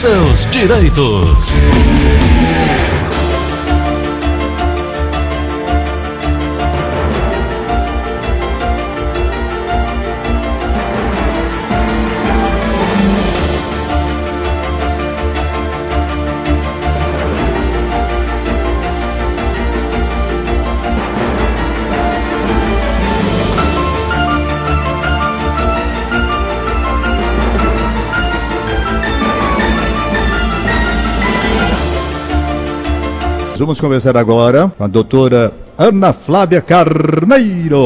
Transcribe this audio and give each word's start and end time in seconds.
seus 0.00 0.46
direitos. 0.50 1.58
Vamos 33.60 33.78
conversar 33.78 34.16
agora 34.16 34.72
com 34.78 34.84
a 34.84 34.86
doutora 34.86 35.52
Ana 35.76 36.14
Flávia 36.14 36.62
Carneiro. 36.62 37.78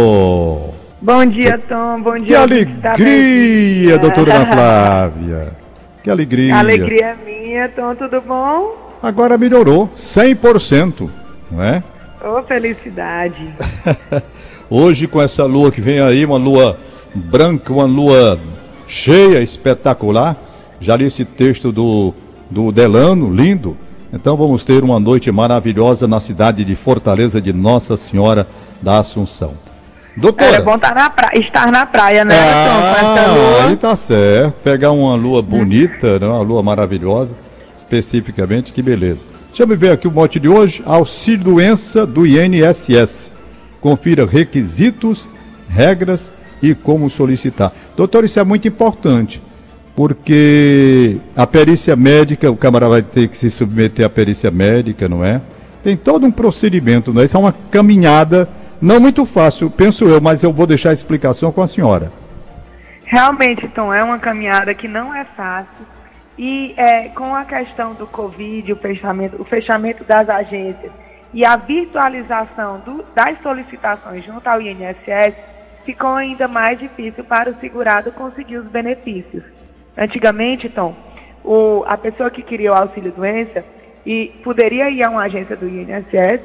Bom 1.03 1.27
dia, 1.27 1.59
Tom. 1.69 2.01
Bom 2.01 2.15
dia. 2.15 2.27
Que 2.27 2.35
alegria, 2.37 3.99
doutora 3.99 4.37
Ana 4.37 4.47
Flávia. 4.55 5.57
Que 6.01 6.11
alegria. 6.11 6.55
Alegria 6.55 7.17
minha, 7.27 7.69
Tom. 7.71 7.93
Tudo 7.97 8.21
bom? 8.21 8.95
Agora 9.03 9.37
melhorou, 9.37 9.91
100%, 9.97 11.11
não 11.51 11.61
é? 11.61 11.83
Ô, 12.25 12.39
oh, 12.39 12.43
felicidade. 12.45 13.53
Hoje, 14.71 15.09
com 15.09 15.21
essa 15.21 15.45
lua 15.45 15.73
que 15.73 15.81
vem 15.81 15.99
aí, 15.99 16.25
uma 16.25 16.39
lua 16.39 16.79
branca, 17.13 17.73
uma 17.73 17.85
lua 17.85 18.39
cheia, 18.87 19.43
espetacular. 19.43 20.37
Já 20.79 20.95
li 20.95 21.07
esse 21.07 21.25
texto 21.25 21.73
do, 21.73 22.15
do 22.49 22.71
Delano, 22.71 23.35
lindo. 23.35 23.77
Então 24.15 24.37
vamos 24.37 24.63
ter 24.63 24.85
uma 24.85 25.01
noite 25.01 25.33
maravilhosa 25.33 26.07
na 26.07 26.21
cidade 26.21 26.65
de 26.65 26.77
Fortaleza 26.77 27.41
de 27.41 27.53
Nossa 27.53 27.97
Senhora 27.97 28.47
da 28.81 29.01
Assunção. 29.01 29.55
Doutora. 30.17 30.57
É 30.57 30.61
bom 30.61 30.77
estar 30.77 30.95
tá 30.95 31.03
na, 31.03 31.11
praia, 31.11 31.41
estar 31.41 31.73
na 31.73 31.85
praia, 31.85 32.25
né? 32.25 32.37
Ah, 32.39 33.67
aí 33.67 33.77
tá 33.77 33.97
certo. 33.97 34.55
Pegar 34.63 34.93
uma 34.93 35.17
lua 35.17 35.43
bonita, 35.43 36.21
né? 36.21 36.29
uma 36.29 36.43
lua 36.43 36.63
maravilhosa, 36.63 37.35
especificamente, 37.77 38.73
que 38.73 38.81
beleza. 38.81 39.27
Deixa 39.49 39.65
eu 39.65 39.77
ver 39.77 39.91
aqui 39.91 40.07
o 40.07 40.13
mote 40.13 40.39
de 40.39 40.49
hoje: 40.49 40.81
auxílio 40.87 41.43
doença 41.43 42.07
do 42.07 42.25
INSS. 42.25 43.33
Confira 43.81 44.25
requisitos, 44.25 45.29
regras 45.69 46.33
e 46.63 46.73
como 46.73 47.11
solicitar. 47.11 47.73
Doutor, 47.97 48.23
isso 48.25 48.39
é 48.39 48.45
muito 48.45 48.69
importante 48.69 49.43
porque 49.95 51.19
a 51.37 51.47
perícia 51.47 51.95
médica, 51.95 52.51
o 52.51 52.57
camarada 52.57 52.91
vai 52.91 53.03
ter 53.03 53.29
que 53.29 53.37
se 53.37 53.51
submeter 53.51 54.05
à 54.05 54.09
perícia 54.09 54.51
médica, 54.51 55.09
não 55.09 55.25
é? 55.25 55.41
Tem 55.83 55.97
todo 55.97 56.27
um 56.27 56.31
procedimento, 56.33 57.13
não 57.13 57.23
é? 57.23 57.25
Isso 57.25 57.37
é 57.37 57.41
uma 57.41 57.55
caminhada 57.71 58.49
não 58.81 58.99
muito 58.99 59.25
fácil, 59.25 59.71
penso 59.71 60.05
eu, 60.07 60.21
mas 60.21 60.43
eu 60.43 60.53
vou 60.53 60.67
deixar 60.67 60.91
a 60.91 60.93
explicação 60.93 61.53
com 61.53 61.63
a 61.63 61.67
senhora. 61.67 62.13
Realmente, 63.05 63.69
Tom, 63.69 63.95
é 63.95 64.03
uma 64.03 64.19
caminhada 64.19 64.75
que 64.75 64.89
não 64.89 65.15
é 65.15 65.25
fácil. 65.37 65.87
E 66.37 66.75
é, 66.77 67.09
com 67.11 67.35
a 67.35 67.45
questão 67.45 67.95
do 67.95 68.07
Covid, 68.09 68.73
o 68.73 68.77
fechamento, 68.77 69.41
o 69.41 69.45
fechamento 69.45 70.03
das 70.03 70.29
agências 70.29 70.91
e 71.33 71.45
a 71.45 71.57
virtualização 71.57 72.81
do, 72.81 73.05
das 73.15 73.41
solicitações 73.41 74.25
junto 74.25 74.47
ao 74.49 74.61
INSS, 74.61 75.35
ficou 75.85 76.15
ainda 76.15 76.49
mais 76.49 76.79
difícil 76.79 77.23
para 77.23 77.51
o 77.51 77.61
segurado 77.61 78.11
conseguir 78.11 78.57
os 78.57 78.67
benefícios. 78.67 79.45
Antigamente, 79.97 80.67
então, 80.67 80.97
o, 81.45 81.85
a 81.87 81.97
pessoa 81.97 82.31
que 82.31 82.43
queria 82.43 82.73
o 82.73 82.77
auxílio-doença 82.77 83.65
e 84.05 84.33
poderia 84.43 84.91
ir 84.91 85.05
a 85.07 85.11
uma 85.11 85.23
agência 85.23 85.57
do 85.57 85.69
INSS, 85.69 86.41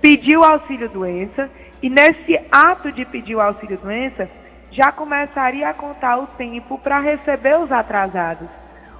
pedir 0.00 0.36
o 0.36 0.44
auxílio-doença 0.44 1.50
e 1.82 1.90
nesse 1.90 2.38
ato 2.50 2.90
de 2.90 3.04
pedir 3.04 3.34
o 3.34 3.40
auxílio-doença, 3.40 4.28
já 4.70 4.90
começaria 4.90 5.68
a 5.68 5.74
contar 5.74 6.18
o 6.18 6.26
tempo 6.26 6.78
para 6.78 6.98
receber 7.00 7.58
os 7.58 7.70
atrasados. 7.70 8.48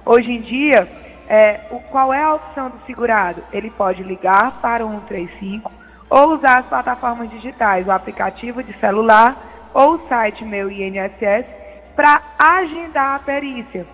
Hoje 0.05 0.31
em 0.31 0.41
dia, 0.41 0.87
é, 1.27 1.61
o, 1.71 1.79
qual 1.79 2.13
é 2.13 2.21
a 2.21 2.35
opção 2.35 2.69
do 2.69 2.79
segurado? 2.85 3.43
Ele 3.51 3.69
pode 3.69 4.03
ligar 4.03 4.59
para 4.61 4.85
o 4.85 4.89
135 4.89 5.71
ou 6.09 6.35
usar 6.35 6.59
as 6.59 6.65
plataformas 6.67 7.29
digitais, 7.29 7.85
o 7.87 7.91
aplicativo 7.91 8.63
de 8.63 8.73
celular 8.79 9.35
ou 9.73 9.95
o 9.95 10.07
site 10.07 10.45
Meu 10.45 10.71
INSS 10.71 11.45
para 11.97 12.21
agendar 12.37 13.15
a 13.15 13.19
perícia. 13.19 13.87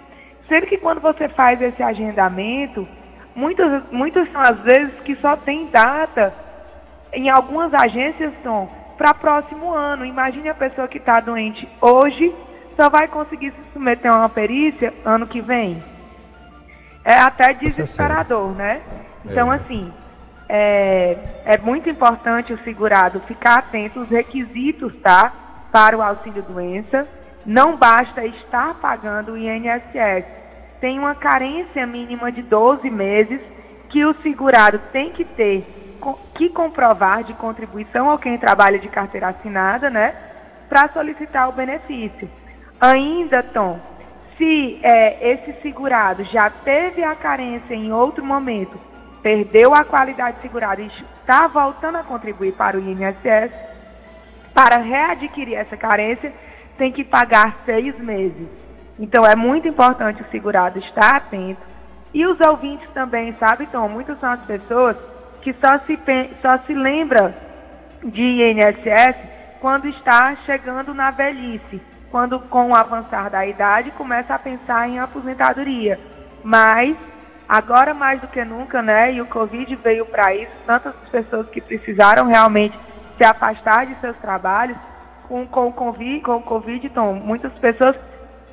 Sendo 0.49 0.67
que 0.67 0.77
quando 0.77 0.99
você 0.99 1.29
faz 1.29 1.61
esse 1.61 1.81
agendamento, 1.81 2.85
muitas, 3.33 3.81
muitas 3.91 4.29
são 4.29 4.41
as 4.41 4.59
vezes 4.59 4.93
que 5.05 5.15
só 5.15 5.37
tem 5.37 5.67
data, 5.67 6.33
em 7.13 7.29
algumas 7.29 7.73
agências 7.73 8.33
são 8.43 8.69
para 8.97 9.13
próximo 9.13 9.73
ano. 9.73 10.05
Imagine 10.05 10.49
a 10.49 10.53
pessoa 10.53 10.87
que 10.87 10.97
está 10.97 11.21
doente 11.21 11.67
hoje, 11.79 12.35
só 12.75 12.89
vai 12.89 13.07
conseguir 13.07 13.51
se 13.51 13.71
submeter 13.71 14.11
a 14.11 14.17
uma 14.17 14.29
perícia 14.29 14.93
ano 15.05 15.25
que 15.25 15.39
vem. 15.39 15.81
É 17.05 17.15
até 17.15 17.51
é 17.51 17.53
desesperador, 17.53 18.53
né? 18.53 18.81
Então, 19.23 19.51
é. 19.51 19.55
assim, 19.55 19.93
é, 20.49 21.17
é 21.45 21.57
muito 21.57 21.89
importante 21.89 22.51
o 22.51 22.61
segurado 22.65 23.21
ficar 23.21 23.59
atento 23.59 24.01
aos 24.01 24.09
requisitos, 24.09 24.93
tá? 25.01 25.31
Para 25.71 25.97
o 25.97 26.01
auxílio-doença 26.01 27.07
não 27.45 27.75
basta 27.75 28.25
estar 28.25 28.75
pagando 28.75 29.33
o 29.33 29.37
INSS. 29.37 30.25
Tem 30.79 30.99
uma 30.99 31.15
carência 31.15 31.85
mínima 31.85 32.31
de 32.31 32.41
12 32.41 32.89
meses 32.89 33.41
que 33.89 34.03
o 34.05 34.13
segurado 34.21 34.79
tem 34.91 35.11
que 35.11 35.23
ter 35.23 35.65
que 36.35 36.49
comprovar 36.49 37.23
de 37.23 37.33
contribuição 37.33 38.09
ao 38.09 38.17
quem 38.17 38.37
trabalha 38.37 38.77
de 38.77 38.89
carteira 38.89 39.29
assinada, 39.29 39.89
né? 39.89 40.13
Para 40.67 40.89
solicitar 40.89 41.47
o 41.47 41.53
benefício. 41.53 42.29
Ainda, 42.81 43.41
Tom, 43.41 43.79
se 44.37 44.79
é, 44.83 45.31
esse 45.31 45.61
segurado 45.61 46.23
já 46.25 46.49
teve 46.49 47.03
a 47.03 47.15
carência 47.15 47.73
em 47.73 47.93
outro 47.93 48.25
momento, 48.25 48.77
perdeu 49.21 49.73
a 49.73 49.85
qualidade 49.85 50.41
segurada 50.41 50.81
e 50.81 50.87
está 51.21 51.47
voltando 51.47 51.97
a 51.97 52.03
contribuir 52.03 52.53
para 52.53 52.77
o 52.77 52.81
INSS, 52.81 53.51
para 54.53 54.77
readquirir 54.77 55.57
essa 55.57 55.77
carência, 55.77 56.33
tem 56.77 56.91
que 56.91 57.03
pagar 57.03 57.57
seis 57.65 57.97
meses. 57.99 58.47
Então 58.99 59.25
é 59.25 59.35
muito 59.35 59.67
importante 59.67 60.21
o 60.21 60.31
segurado 60.31 60.79
estar 60.79 61.15
atento. 61.15 61.61
E 62.13 62.25
os 62.25 62.39
ouvintes 62.39 62.87
também, 62.93 63.35
sabe, 63.39 63.63
então, 63.63 63.89
muitas 63.89 64.19
são 64.19 64.29
as 64.29 64.41
pessoas 64.41 64.95
que 65.41 65.53
só 65.53 65.79
se, 65.79 65.99
só 66.41 66.57
se 66.59 66.73
lembra 66.73 67.35
de 68.03 68.21
INSS 68.21 69.15
quando 69.59 69.87
está 69.87 70.35
chegando 70.45 70.93
na 70.93 71.09
velhice, 71.09 71.81
quando 72.11 72.39
com 72.39 72.69
o 72.69 72.75
avançar 72.75 73.29
da 73.29 73.45
idade 73.45 73.91
começa 73.91 74.35
a 74.35 74.39
pensar 74.39 74.87
em 74.87 74.99
aposentadoria. 74.99 75.99
Mas 76.43 76.95
agora 77.49 77.93
mais 77.93 78.21
do 78.21 78.27
que 78.27 78.43
nunca, 78.43 78.81
né? 78.81 79.13
E 79.13 79.21
o 79.21 79.25
Covid 79.25 79.75
veio 79.77 80.05
para 80.05 80.35
isso, 80.35 80.51
tantas 80.67 80.93
pessoas 81.09 81.49
que 81.49 81.61
precisaram 81.61 82.27
realmente 82.27 82.77
se 83.17 83.23
afastar 83.23 83.85
de 83.85 83.95
seus 83.95 84.17
trabalhos, 84.17 84.77
com, 85.27 85.45
com, 85.47 85.71
COVID, 85.71 86.21
com 86.21 86.41
Covid, 86.41 86.85
então, 86.85 87.13
muitas 87.13 87.51
pessoas, 87.53 87.95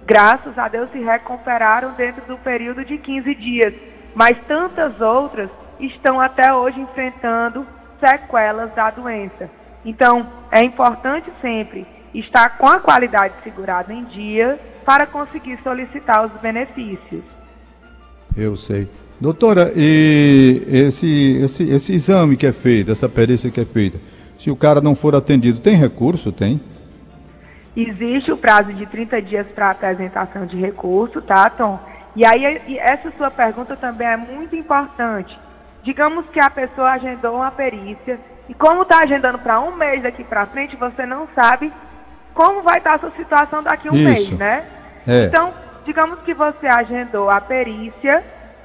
graças 0.06 0.56
a 0.58 0.68
Deus, 0.68 0.90
se 0.90 0.98
recuperaram 0.98 1.92
dentro 1.92 2.24
do 2.26 2.38
período 2.38 2.84
de 2.84 2.98
15 2.98 3.34
dias. 3.34 3.74
Mas 4.14 4.36
tantas 4.46 5.00
outras 5.00 5.48
estão 5.78 6.20
até 6.20 6.52
hoje 6.52 6.80
enfrentando 6.80 7.66
sequelas 8.04 8.74
da 8.74 8.90
doença. 8.90 9.50
Então, 9.84 10.26
é 10.50 10.64
importante 10.64 11.30
sempre 11.40 11.86
estar 12.14 12.58
com 12.58 12.66
a 12.66 12.80
qualidade 12.80 13.34
segurada 13.42 13.92
em 13.92 14.04
dia 14.04 14.58
para 14.84 15.06
conseguir 15.06 15.58
solicitar 15.62 16.26
os 16.26 16.40
benefícios. 16.40 17.22
Eu 18.36 18.56
sei. 18.56 18.88
Doutora, 19.20 19.70
e 19.76 20.62
esse, 20.66 21.38
esse, 21.42 21.70
esse 21.70 21.92
exame 21.92 22.36
que 22.36 22.46
é 22.46 22.52
feito, 22.52 22.90
essa 22.90 23.08
perícia 23.08 23.50
que 23.50 23.60
é 23.60 23.66
feita, 23.66 23.98
se 24.40 24.50
o 24.50 24.56
cara 24.56 24.80
não 24.80 24.94
for 24.94 25.14
atendido, 25.14 25.60
tem 25.60 25.76
recurso? 25.76 26.32
Tem? 26.32 26.58
Existe 27.76 28.32
o 28.32 28.38
prazo 28.38 28.72
de 28.72 28.86
30 28.86 29.20
dias 29.20 29.46
para 29.54 29.70
apresentação 29.70 30.46
de 30.46 30.56
recurso, 30.56 31.20
tá, 31.20 31.50
Tom? 31.50 31.78
E 32.16 32.24
aí, 32.24 32.78
essa 32.78 33.12
sua 33.18 33.30
pergunta 33.30 33.76
também 33.76 34.08
é 34.08 34.16
muito 34.16 34.56
importante. 34.56 35.38
Digamos 35.82 36.24
que 36.30 36.40
a 36.40 36.48
pessoa 36.48 36.92
agendou 36.92 37.36
uma 37.36 37.50
perícia 37.50 38.18
e 38.48 38.54
como 38.54 38.82
está 38.82 39.00
agendando 39.02 39.38
para 39.38 39.60
um 39.60 39.76
mês 39.76 40.02
daqui 40.02 40.24
para 40.24 40.46
frente, 40.46 40.74
você 40.74 41.04
não 41.04 41.28
sabe 41.38 41.70
como 42.32 42.62
vai 42.62 42.78
estar 42.78 42.90
tá 42.90 42.96
a 42.96 42.98
sua 42.98 43.10
situação 43.12 43.62
daqui 43.62 43.88
a 43.88 43.92
um 43.92 43.94
Isso. 43.94 44.04
mês, 44.04 44.30
né? 44.30 44.64
É. 45.06 45.26
Então, 45.26 45.52
digamos 45.84 46.18
que 46.20 46.32
você 46.32 46.66
agendou 46.66 47.28
a 47.30 47.42
perícia 47.42 48.24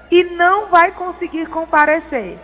e 0.10 0.24
não 0.24 0.68
vai 0.68 0.92
conseguir 0.92 1.48
comparecer. 1.48 2.38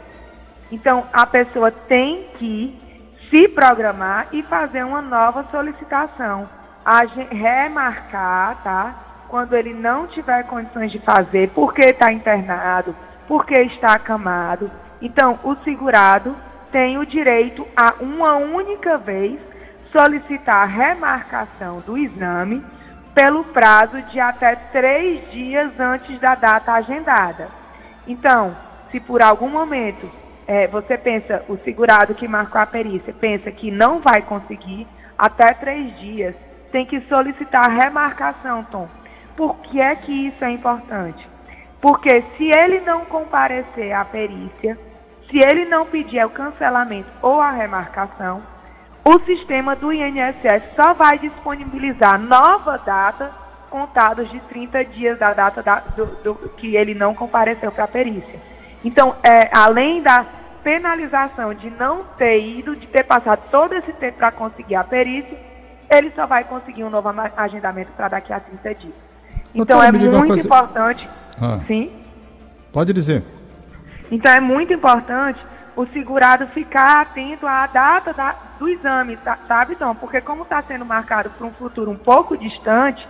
Então, 0.69 1.05
a 1.13 1.25
pessoa 1.25 1.71
tem 1.71 2.27
que 2.37 2.90
se 3.31 3.47
programar 3.47 4.27
e 4.33 4.43
fazer 4.43 4.83
uma 4.83 5.01
nova 5.01 5.45
solicitação, 5.49 6.47
remarcar, 7.31 8.61
tá? 8.61 8.95
quando 9.29 9.55
ele 9.55 9.73
não 9.73 10.07
tiver 10.07 10.43
condições 10.43 10.91
de 10.91 10.99
fazer, 10.99 11.49
porque 11.55 11.81
está 11.81 12.11
internado, 12.11 12.93
porque 13.29 13.53
está 13.53 13.93
acamado. 13.93 14.69
Então, 15.01 15.39
o 15.41 15.55
segurado 15.63 16.35
tem 16.69 16.97
o 16.97 17.05
direito 17.05 17.65
a 17.75 17.95
uma 18.01 18.35
única 18.35 18.97
vez 18.97 19.39
solicitar 19.89 20.57
a 20.57 20.65
remarcação 20.65 21.79
do 21.79 21.97
exame 21.97 22.61
pelo 23.15 23.45
prazo 23.45 24.01
de 24.03 24.19
até 24.19 24.55
três 24.55 25.31
dias 25.31 25.71
antes 25.79 26.19
da 26.19 26.35
data 26.35 26.73
agendada. 26.73 27.47
Então, 28.05 28.55
se 28.91 28.99
por 28.99 29.21
algum 29.21 29.49
momento 29.49 30.09
é, 30.47 30.67
você 30.67 30.97
pensa, 30.97 31.43
o 31.47 31.57
segurado 31.57 32.15
que 32.15 32.27
marcou 32.27 32.59
a 32.61 32.65
perícia 32.65 33.13
pensa 33.13 33.51
que 33.51 33.71
não 33.71 33.99
vai 33.99 34.21
conseguir, 34.21 34.87
até 35.17 35.53
três 35.53 35.97
dias, 35.99 36.35
tem 36.71 36.85
que 36.85 37.01
solicitar 37.01 37.65
a 37.65 37.83
remarcação, 37.83 38.63
Tom. 38.65 38.87
Por 39.35 39.57
que 39.57 39.79
é 39.79 39.95
que 39.95 40.27
isso 40.27 40.43
é 40.43 40.51
importante? 40.51 41.27
Porque 41.79 42.21
se 42.37 42.49
ele 42.49 42.79
não 42.81 43.05
comparecer 43.05 43.91
à 43.91 44.05
perícia, 44.05 44.77
se 45.29 45.37
ele 45.37 45.65
não 45.65 45.85
pedir 45.85 46.23
o 46.25 46.29
cancelamento 46.29 47.09
ou 47.21 47.41
a 47.41 47.51
remarcação, 47.51 48.43
o 49.03 49.19
sistema 49.19 49.75
do 49.75 49.91
INSS 49.91 50.75
só 50.75 50.93
vai 50.93 51.17
disponibilizar 51.17 52.19
nova 52.19 52.77
data 52.77 53.31
contados 53.69 54.29
de 54.29 54.39
30 54.41 54.85
dias 54.85 55.17
da 55.17 55.33
data 55.33 55.63
da, 55.63 55.79
do, 55.79 56.05
do, 56.23 56.35
que 56.49 56.75
ele 56.75 56.93
não 56.93 57.15
compareceu 57.15 57.71
para 57.71 57.85
a 57.85 57.87
perícia. 57.87 58.39
Então, 58.83 59.15
é, 59.23 59.49
além 59.55 60.01
da 60.01 60.25
penalização 60.63 61.53
de 61.53 61.69
não 61.69 62.03
ter 62.17 62.39
ido, 62.39 62.75
de 62.75 62.87
ter 62.87 63.03
passado 63.03 63.41
todo 63.49 63.73
esse 63.73 63.91
tempo 63.93 64.17
para 64.17 64.31
conseguir 64.31 64.75
a 64.75 64.83
perícia, 64.83 65.37
ele 65.89 66.11
só 66.15 66.25
vai 66.25 66.43
conseguir 66.43 66.83
um 66.83 66.89
novo 66.89 67.09
agendamento 67.35 67.91
para 67.93 68.07
daqui 68.09 68.31
a 68.31 68.39
30 68.39 68.75
dias. 68.75 68.93
Então, 69.53 69.83
é 69.83 69.91
muito 69.91 70.27
coisa... 70.27 70.45
importante. 70.45 71.07
Ah. 71.39 71.59
Sim? 71.67 71.91
Pode 72.71 72.93
dizer. 72.93 73.23
Então, 74.09 74.31
é 74.31 74.39
muito 74.39 74.73
importante 74.73 75.39
o 75.75 75.85
segurado 75.87 76.47
ficar 76.47 77.01
atento 77.01 77.45
à 77.47 77.65
data 77.67 78.13
da, 78.13 78.35
do 78.59 78.67
exame, 78.67 79.17
tá, 79.17 79.37
sabe, 79.47 79.75
Tom? 79.75 79.95
Porque 79.95 80.21
como 80.21 80.43
está 80.43 80.61
sendo 80.61 80.85
marcado 80.85 81.29
para 81.29 81.47
um 81.47 81.51
futuro 81.53 81.91
um 81.91 81.97
pouco 81.97 82.37
distante, 82.37 83.07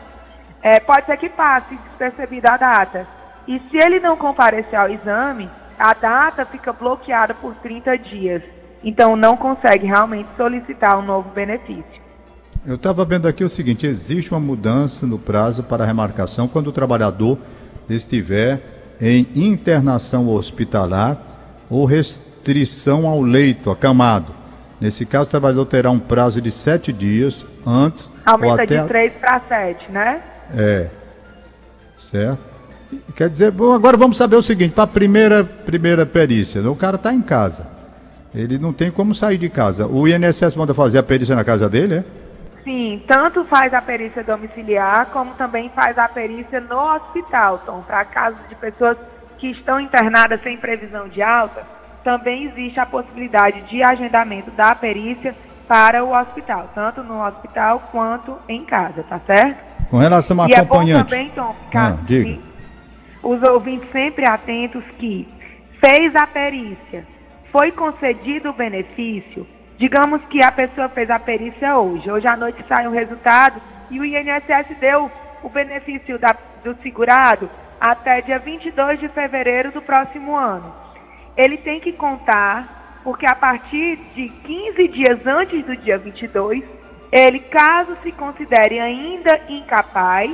é, 0.62 0.79
pode 0.79 1.06
ser 1.06 1.18
que 1.18 1.29
passe 1.29 1.75
despercebida 1.75 2.53
a 2.53 2.57
data. 2.57 3.07
E 3.47 3.59
se 3.59 3.77
ele 3.77 4.00
não 4.00 4.15
comparecer 4.15 4.79
ao 4.79 4.89
exame, 4.89 5.50
a 5.77 5.94
data 5.94 6.45
fica 6.45 6.71
bloqueada 6.71 7.33
por 7.33 7.56
30 7.56 7.97
dias. 7.97 8.41
Então 8.83 9.15
não 9.15 9.38
consegue 9.38 9.85
realmente 9.85 10.29
solicitar 10.35 10.97
um 10.97 11.01
novo 11.01 11.29
benefício. 11.29 12.01
Eu 12.65 12.75
estava 12.75 13.03
vendo 13.06 13.27
aqui 13.27 13.44
o 13.44 13.50
seguinte: 13.50 13.85
existe 13.85 14.31
uma 14.31 14.39
mudança 14.39 15.06
no 15.06 15.18
prazo 15.18 15.63
para 15.63 15.85
remarcação 15.85 16.47
quando 16.47 16.68
o 16.68 16.71
trabalhador 16.71 17.38
estiver 17.89 18.62
em 19.00 19.27
internação 19.35 20.29
hospitalar 20.29 21.18
ou 21.69 21.85
restrição 21.85 23.07
ao 23.07 23.21
leito, 23.21 23.71
acamado. 23.71 24.33
Nesse 24.79 25.06
caso, 25.06 25.25
o 25.25 25.31
trabalhador 25.31 25.65
terá 25.65 25.91
um 25.91 26.00
prazo 26.00 26.41
de 26.41 26.51
sete 26.51 26.91
dias 26.91 27.45
antes. 27.65 28.12
Aumenta 28.25 28.53
ou 28.53 28.62
até... 28.62 28.81
de 28.81 28.88
três 28.88 29.13
para 29.13 29.39
sete, 29.47 29.91
né? 29.91 30.21
É. 30.56 30.89
Certo? 31.97 32.50
Quer 33.16 33.30
dizer, 33.30 33.52
bom, 33.52 33.72
agora 33.74 33.98
vamos 33.98 34.18
saber 34.18 34.36
o 34.36 34.42
seguinte, 34.42 34.74
para 34.74 34.86
a 34.86 34.88
primeira, 34.88 35.44
primeira 35.44 36.06
perícia, 36.06 36.62
o 36.70 36.76
cara 36.76 36.96
está 36.96 37.14
em 37.14 37.22
casa. 37.22 37.68
Ele 38.34 38.58
não 38.58 38.72
tem 38.72 38.90
como 38.90 39.14
sair 39.14 39.38
de 39.38 39.50
casa. 39.50 39.88
O 39.88 40.08
INSS 40.08 40.56
manda 40.56 40.74
fazer 40.74 40.98
a 40.98 41.04
perícia 41.04 41.36
na 41.36 41.44
casa 41.44 41.70
dele, 41.70 41.96
é? 41.96 42.04
Sim, 42.64 43.02
tanto 43.08 43.44
faz 43.46 43.74
a 43.74 43.82
perícia 43.82 44.24
domiciliar, 44.24 45.08
como 45.08 45.34
também 45.34 45.70
faz 45.76 45.98
a 45.98 46.08
perícia 46.08 46.62
no 46.62 46.78
hospital, 46.96 47.60
Tom. 47.66 47.82
Para 47.82 48.06
casos 48.06 48.40
de 48.48 48.56
pessoas 48.56 48.98
que 49.40 49.48
estão 49.48 49.80
internadas 49.80 50.42
sem 50.42 50.58
previsão 50.58 51.08
de 51.10 51.22
alta, 51.22 51.64
também 52.04 52.46
existe 52.46 52.80
a 52.80 52.86
possibilidade 52.86 53.62
de 53.64 53.84
agendamento 53.84 54.52
da 54.52 54.76
perícia 54.76 55.36
para 55.68 56.04
o 56.04 56.16
hospital, 56.16 56.70
tanto 56.76 57.02
no 57.04 57.26
hospital 57.26 57.90
quanto 57.92 58.38
em 58.48 58.64
casa, 58.64 59.04
tá 59.04 59.20
certo? 59.26 59.58
Com 59.90 59.98
relação 59.98 60.42
a 60.42 60.48
e 60.48 60.56
acompanhante. 60.56 61.14
É 61.14 61.18
bom 61.18 61.24
também, 61.26 61.30
Tom, 61.36 61.56
ficar 61.66 61.92
ah, 61.92 61.98
diga 62.06 62.50
os 63.23 63.41
ouvintes 63.44 63.89
sempre 63.91 64.27
atentos 64.27 64.83
que 64.97 65.27
fez 65.79 66.15
a 66.15 66.25
perícia, 66.25 67.06
foi 67.51 67.71
concedido 67.71 68.50
o 68.50 68.53
benefício, 68.53 69.45
digamos 69.77 70.23
que 70.25 70.41
a 70.41 70.51
pessoa 70.51 70.89
fez 70.89 71.09
a 71.09 71.19
perícia 71.19 71.77
hoje, 71.77 72.09
hoje 72.09 72.27
à 72.27 72.35
noite 72.35 72.63
sai 72.68 72.88
o 72.88 72.91
resultado 72.91 73.62
e 73.89 74.00
o 74.00 74.06
INSS 74.06 74.77
deu 74.79 75.12
o 75.44 75.50
benefício 75.50 76.18
da, 76.18 76.35
do 76.63 76.75
segurado 76.81 77.50
até 77.79 78.21
dia 78.21 78.39
22 78.39 79.00
de 79.00 79.09
fevereiro 79.09 79.71
do 79.71 79.81
próximo 79.81 80.35
ano. 80.35 80.73
Ele 81.35 81.57
tem 81.57 81.79
que 81.79 81.91
contar, 81.91 83.01
porque 83.03 83.25
a 83.25 83.35
partir 83.35 83.97
de 84.13 84.29
15 84.29 84.88
dias 84.88 85.25
antes 85.25 85.65
do 85.65 85.75
dia 85.75 85.97
22, 85.97 86.63
ele, 87.12 87.39
caso 87.39 87.97
se 88.03 88.12
considere 88.12 88.79
ainda 88.79 89.41
incapaz, 89.50 90.31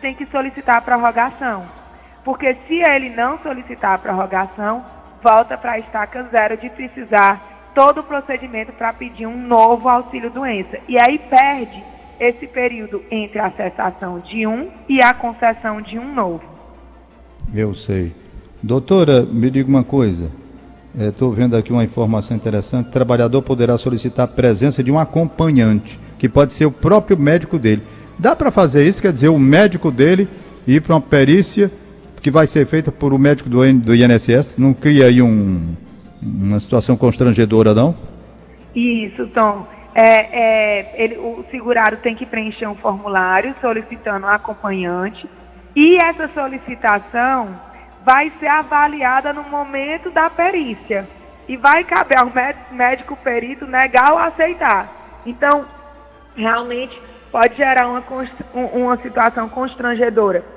tem 0.00 0.14
que 0.14 0.26
solicitar 0.26 0.78
a 0.78 0.80
prorrogação 0.80 1.85
porque 2.26 2.56
se 2.66 2.74
ele 2.74 3.10
não 3.10 3.38
solicitar 3.38 3.94
a 3.94 3.98
prorrogação, 3.98 4.84
volta 5.22 5.56
para 5.56 5.74
a 5.74 5.78
estaca 5.78 6.24
zero 6.24 6.56
de 6.56 6.68
precisar 6.70 7.70
todo 7.72 8.00
o 8.00 8.02
procedimento 8.02 8.72
para 8.72 8.92
pedir 8.92 9.28
um 9.28 9.46
novo 9.46 9.88
auxílio-doença. 9.88 10.76
E 10.88 11.00
aí 11.00 11.20
perde 11.20 11.84
esse 12.18 12.48
período 12.48 13.00
entre 13.12 13.38
a 13.38 13.52
cessação 13.52 14.18
de 14.18 14.44
um 14.44 14.68
e 14.88 15.00
a 15.00 15.14
concessão 15.14 15.80
de 15.80 16.00
um 16.00 16.12
novo. 16.12 16.42
Eu 17.54 17.72
sei. 17.74 18.12
Doutora, 18.60 19.22
me 19.22 19.48
diga 19.48 19.68
uma 19.68 19.84
coisa. 19.84 20.28
Estou 20.98 21.32
é, 21.32 21.36
vendo 21.36 21.56
aqui 21.56 21.70
uma 21.70 21.84
informação 21.84 22.36
interessante. 22.36 22.88
O 22.88 22.92
trabalhador 22.92 23.40
poderá 23.40 23.78
solicitar 23.78 24.24
a 24.24 24.28
presença 24.28 24.82
de 24.82 24.90
um 24.90 24.98
acompanhante, 24.98 26.00
que 26.18 26.28
pode 26.28 26.52
ser 26.52 26.66
o 26.66 26.72
próprio 26.72 27.16
médico 27.16 27.56
dele. 27.56 27.82
Dá 28.18 28.34
para 28.34 28.50
fazer 28.50 28.84
isso? 28.84 29.00
Quer 29.00 29.12
dizer, 29.12 29.28
o 29.28 29.38
médico 29.38 29.92
dele 29.92 30.28
ir 30.66 30.82
para 30.82 30.94
uma 30.94 31.00
perícia 31.00 31.70
que 32.26 32.30
vai 32.32 32.48
ser 32.48 32.66
feita 32.66 32.90
por 32.90 33.12
o 33.12 33.18
médico 33.20 33.48
do, 33.48 33.60
do 33.74 33.94
INSS? 33.94 34.58
Não 34.58 34.74
cria 34.74 35.06
aí 35.06 35.22
um, 35.22 35.76
uma 36.20 36.58
situação 36.58 36.96
constrangedora, 36.96 37.72
não? 37.72 37.94
Isso, 38.74 39.28
Tom. 39.28 39.64
É, 39.94 40.80
é, 40.88 41.04
ele, 41.04 41.18
o 41.18 41.44
segurado 41.52 41.98
tem 41.98 42.16
que 42.16 42.26
preencher 42.26 42.66
um 42.66 42.74
formulário 42.74 43.54
solicitando 43.60 44.26
um 44.26 44.28
acompanhante 44.28 45.24
e 45.76 45.96
essa 46.02 46.26
solicitação 46.34 47.60
vai 48.04 48.32
ser 48.40 48.48
avaliada 48.48 49.32
no 49.32 49.44
momento 49.44 50.10
da 50.10 50.28
perícia 50.28 51.06
e 51.48 51.56
vai 51.56 51.84
caber 51.84 52.18
ao 52.18 52.32
médico 52.72 53.16
perito 53.22 53.68
negar 53.68 54.10
ou 54.10 54.18
aceitar. 54.18 55.22
Então, 55.24 55.64
realmente 56.34 57.00
pode 57.30 57.54
gerar 57.54 57.86
uma, 57.86 58.02
uma 58.52 58.96
situação 58.96 59.48
constrangedora 59.48 60.55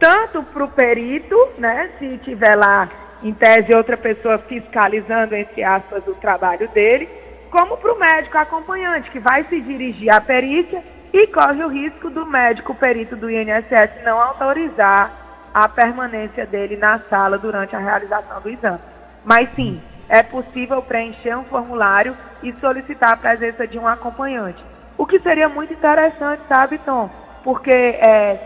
tanto 0.00 0.42
para 0.42 0.64
o 0.64 0.68
perito, 0.68 1.36
né, 1.58 1.90
se 1.98 2.18
tiver 2.18 2.56
lá, 2.56 2.88
em 3.22 3.34
tese, 3.34 3.76
outra 3.76 3.98
pessoa 3.98 4.38
fiscalizando, 4.38 5.36
entre 5.36 5.62
aspas, 5.62 6.02
o 6.08 6.14
trabalho 6.14 6.66
dele, 6.68 7.06
como 7.50 7.76
para 7.76 7.92
o 7.92 7.98
médico 7.98 8.38
acompanhante, 8.38 9.10
que 9.10 9.20
vai 9.20 9.44
se 9.44 9.60
dirigir 9.60 10.10
à 10.12 10.20
perícia 10.20 10.82
e 11.12 11.26
corre 11.26 11.62
o 11.62 11.68
risco 11.68 12.08
do 12.08 12.24
médico 12.24 12.74
perito 12.74 13.14
do 13.14 13.30
INSS 13.30 14.02
não 14.02 14.18
autorizar 14.18 15.12
a 15.52 15.68
permanência 15.68 16.46
dele 16.46 16.76
na 16.76 16.98
sala 17.00 17.36
durante 17.36 17.76
a 17.76 17.78
realização 17.78 18.40
do 18.40 18.48
exame. 18.48 18.78
Mas 19.24 19.50
sim, 19.54 19.82
é 20.08 20.22
possível 20.22 20.80
preencher 20.80 21.36
um 21.36 21.44
formulário 21.44 22.16
e 22.42 22.52
solicitar 22.54 23.12
a 23.12 23.16
presença 23.16 23.66
de 23.66 23.78
um 23.78 23.86
acompanhante. 23.86 24.64
O 24.96 25.04
que 25.04 25.18
seria 25.20 25.48
muito 25.48 25.72
interessante, 25.72 26.42
sabe, 26.48 26.78
Tom? 26.78 27.10
Porque 27.42 27.70
é, 27.70 28.38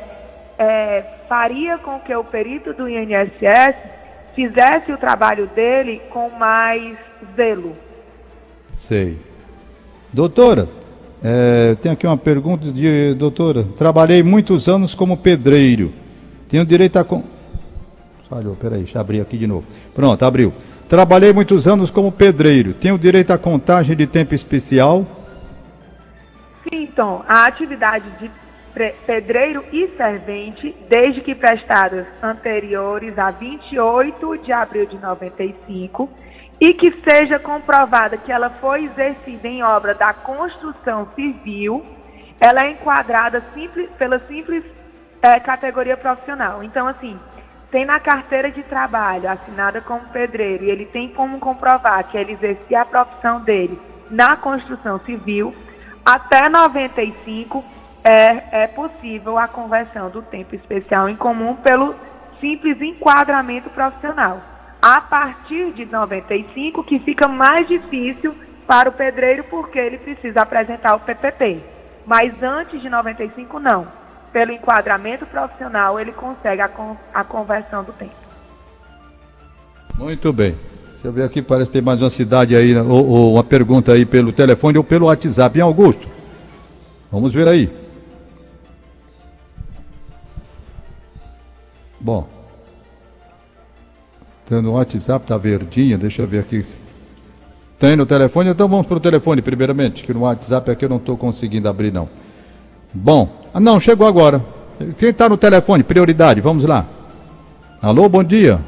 é, 0.58 1.13
faria 1.28 1.78
com 1.78 1.98
que 2.00 2.14
o 2.14 2.24
perito 2.24 2.72
do 2.72 2.88
INSS 2.88 3.76
fizesse 4.34 4.92
o 4.92 4.98
trabalho 4.98 5.46
dele 5.54 6.00
com 6.10 6.30
mais 6.30 6.96
zelo. 7.36 7.76
Sei. 8.76 9.18
Doutora, 10.12 10.68
é, 11.22 11.74
tem 11.76 11.90
aqui 11.90 12.06
uma 12.06 12.16
pergunta 12.16 12.70
de 12.70 13.14
doutora. 13.14 13.64
Trabalhei 13.76 14.22
muitos 14.22 14.68
anos 14.68 14.94
como 14.94 15.16
pedreiro. 15.16 15.92
Tenho 16.48 16.64
direito 16.64 16.98
a. 16.98 17.06
Falhou, 18.28 18.56
peraí, 18.56 18.80
deixa 18.80 18.98
eu 18.98 19.00
abrir 19.00 19.20
aqui 19.20 19.38
de 19.38 19.46
novo. 19.46 19.66
Pronto, 19.94 20.22
abriu. 20.24 20.52
Trabalhei 20.88 21.32
muitos 21.32 21.66
anos 21.66 21.90
como 21.90 22.12
pedreiro. 22.12 22.74
Tenho 22.74 22.98
direito 22.98 23.30
à 23.32 23.38
contagem 23.38 23.96
de 23.96 24.06
tempo 24.06 24.34
especial? 24.34 25.06
Sim, 26.62 26.82
então, 26.82 27.24
a 27.26 27.46
atividade 27.46 28.04
de 28.20 28.30
pedreiro 29.06 29.64
e 29.72 29.88
servente, 29.96 30.74
desde 30.88 31.20
que 31.20 31.34
prestadas 31.34 32.06
anteriores 32.22 33.16
a 33.18 33.30
28 33.30 34.38
de 34.38 34.52
abril 34.52 34.86
de 34.86 34.98
95, 34.98 36.10
e 36.60 36.74
que 36.74 36.92
seja 37.08 37.38
comprovada 37.38 38.16
que 38.16 38.32
ela 38.32 38.50
foi 38.50 38.84
exercida 38.84 39.46
em 39.46 39.62
obra 39.62 39.94
da 39.94 40.12
construção 40.12 41.08
civil, 41.14 41.84
ela 42.40 42.66
é 42.66 42.70
enquadrada 42.72 43.42
simples, 43.54 43.88
pela 43.98 44.18
simples 44.26 44.64
é, 45.22 45.38
categoria 45.40 45.96
profissional. 45.96 46.62
Então, 46.62 46.86
assim, 46.88 47.18
tem 47.70 47.84
na 47.84 47.98
carteira 48.00 48.50
de 48.50 48.62
trabalho 48.62 49.30
assinada 49.30 49.80
como 49.80 50.08
pedreiro 50.08 50.64
e 50.64 50.70
ele 50.70 50.84
tem 50.86 51.08
como 51.08 51.38
comprovar 51.38 52.04
que 52.04 52.16
ele 52.16 52.32
exercia 52.32 52.82
a 52.82 52.84
profissão 52.84 53.40
dele 53.40 53.80
na 54.10 54.36
construção 54.36 55.00
civil, 55.00 55.54
até 56.04 56.48
95 56.48 57.64
é, 58.04 58.64
é 58.64 58.66
possível 58.66 59.38
a 59.38 59.48
conversão 59.48 60.10
do 60.10 60.20
tempo 60.20 60.54
especial 60.54 61.08
em 61.08 61.16
comum 61.16 61.56
pelo 61.56 61.94
simples 62.38 62.78
enquadramento 62.82 63.70
profissional. 63.70 64.42
A 64.82 65.00
partir 65.00 65.72
de 65.72 65.86
95 65.86 66.84
que 66.84 66.98
fica 66.98 67.26
mais 67.26 67.66
difícil 67.66 68.34
para 68.66 68.90
o 68.90 68.92
pedreiro 68.92 69.44
porque 69.44 69.78
ele 69.78 69.96
precisa 69.96 70.42
apresentar 70.42 70.94
o 70.94 71.00
PPP. 71.00 71.60
Mas 72.04 72.30
antes 72.42 72.82
de 72.82 72.90
95 72.90 73.58
não. 73.58 73.86
Pelo 74.30 74.52
enquadramento 74.52 75.24
profissional 75.24 75.98
ele 75.98 76.12
consegue 76.12 76.60
a, 76.60 76.68
con 76.68 76.98
a 77.14 77.24
conversão 77.24 77.82
do 77.82 77.92
tempo. 77.92 78.12
Muito 79.96 80.30
bem. 80.30 80.58
Deixa 80.92 81.08
eu 81.08 81.12
ver 81.12 81.22
aqui, 81.22 81.40
parece 81.40 81.70
tem 81.70 81.80
mais 81.80 82.02
uma 82.02 82.10
cidade 82.10 82.54
aí, 82.54 82.76
ou, 82.76 83.08
ou 83.08 83.34
uma 83.34 83.44
pergunta 83.44 83.92
aí 83.92 84.04
pelo 84.04 84.32
telefone 84.32 84.76
ou 84.76 84.84
pelo 84.84 85.06
WhatsApp. 85.06 85.58
Em 85.58 85.62
Augusto. 85.62 86.06
Vamos 87.10 87.32
ver 87.32 87.48
aí. 87.48 87.83
Bom. 92.04 92.26
Tem 94.44 94.60
no 94.60 94.72
WhatsApp, 94.72 95.26
tá 95.26 95.38
verdinha, 95.38 95.96
deixa 95.96 96.20
eu 96.20 96.26
ver 96.26 96.40
aqui. 96.40 96.62
Tem 97.78 97.96
no 97.96 98.04
telefone? 98.04 98.50
Então 98.50 98.68
vamos 98.68 98.86
para 98.86 98.98
o 98.98 99.00
telefone, 99.00 99.40
primeiramente, 99.40 100.04
que 100.04 100.12
no 100.12 100.20
WhatsApp 100.20 100.70
aqui 100.70 100.84
eu 100.84 100.90
não 100.90 100.98
estou 100.98 101.16
conseguindo 101.16 101.66
abrir, 101.66 101.90
não. 101.90 102.06
Bom, 102.92 103.26
ah, 103.54 103.58
não, 103.58 103.80
chegou 103.80 104.06
agora. 104.06 104.44
Quem 104.98 105.08
está 105.08 105.30
no 105.30 105.38
telefone? 105.38 105.82
Prioridade, 105.82 106.42
vamos 106.42 106.66
lá. 106.66 106.84
Alô, 107.80 108.06
bom 108.06 108.22
dia. 108.22 108.60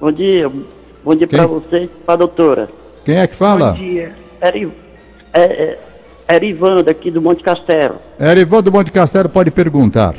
Bom 0.00 0.10
dia. 0.10 0.50
Bom 1.04 1.14
dia 1.14 1.28
para 1.28 1.46
você 1.46 1.84
e 1.84 1.88
para 1.88 2.14
a 2.14 2.16
doutora. 2.16 2.70
Quem 3.04 3.18
é 3.18 3.26
que 3.26 3.34
fala? 3.34 3.72
Bom 3.72 3.78
dia. 3.78 4.14
Eri, 4.40 4.72
é, 5.34 5.42
é, 5.42 5.78
Erivan, 6.34 6.82
daqui 6.82 7.10
do 7.10 7.20
Monte 7.20 7.42
Castelo. 7.42 7.96
Erivan 8.18 8.62
do 8.62 8.72
Monte 8.72 8.90
Castelo 8.90 9.28
pode 9.28 9.50
perguntar. 9.50 10.14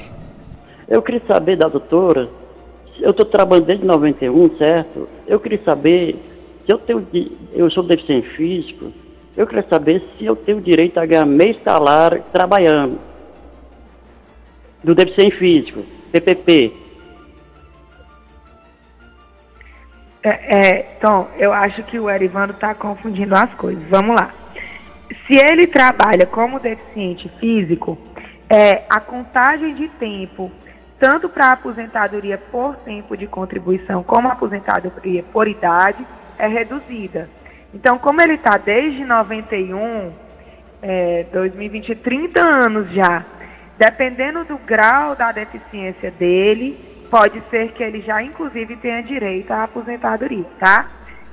Eu 0.87 1.01
queria 1.01 1.23
saber 1.27 1.57
da 1.57 1.67
doutora 1.67 2.29
eu 3.01 3.11
estou 3.11 3.25
trabalhando 3.25 3.65
desde 3.65 3.85
91, 3.85 4.57
certo? 4.57 5.09
Eu 5.27 5.39
queria 5.39 5.61
saber 5.63 6.15
se 6.65 6.71
eu 6.71 6.77
tenho. 6.77 7.05
Eu 7.51 7.69
sou 7.71 7.83
deficiente 7.83 8.29
físico, 8.35 8.93
eu 9.35 9.47
queria 9.47 9.65
saber 9.67 10.03
se 10.17 10.25
eu 10.25 10.35
tenho 10.35 10.61
direito 10.61 10.99
a 10.99 11.05
ganhar 11.05 11.25
meio 11.25 11.57
salário 11.63 12.23
trabalhando. 12.31 12.99
Do 14.83 14.95
deficiente 14.95 15.35
físico, 15.37 15.83
PPP. 16.11 16.73
É, 20.23 20.29
é, 20.29 20.81
Tom, 21.01 21.27
eu 21.37 21.51
acho 21.51 21.81
que 21.83 21.99
o 21.99 22.09
Erivando 22.09 22.53
está 22.53 22.75
confundindo 22.75 23.35
as 23.35 23.51
coisas. 23.55 23.83
Vamos 23.89 24.15
lá. 24.15 24.31
Se 25.25 25.39
ele 25.39 25.65
trabalha 25.67 26.25
como 26.27 26.59
deficiente 26.59 27.29
físico, 27.39 27.97
é, 28.49 28.83
a 28.89 28.99
contagem 28.99 29.73
de 29.73 29.87
tempo 29.87 30.51
tanto 31.01 31.27
para 31.27 31.47
a 31.47 31.51
aposentadoria 31.53 32.37
por 32.37 32.75
tempo 32.75 33.17
de 33.17 33.25
contribuição 33.25 34.03
como 34.03 34.27
aposentadoria 34.27 35.23
por 35.33 35.47
idade, 35.47 36.05
é 36.37 36.45
reduzida. 36.45 37.27
Então, 37.73 37.97
como 37.97 38.21
ele 38.21 38.35
está 38.35 38.55
desde 38.55 39.03
91, 39.03 40.11
é, 40.79 41.25
2020, 41.33 41.95
30 41.95 42.39
anos 42.39 42.91
já, 42.91 43.25
dependendo 43.79 44.45
do 44.45 44.59
grau 44.59 45.15
da 45.15 45.31
deficiência 45.31 46.11
dele, 46.11 46.77
pode 47.09 47.41
ser 47.49 47.71
que 47.71 47.81
ele 47.81 48.01
já, 48.01 48.21
inclusive, 48.21 48.75
tenha 48.75 49.01
direito 49.01 49.51
à 49.51 49.63
aposentadoria, 49.63 50.45
tá? 50.59 50.85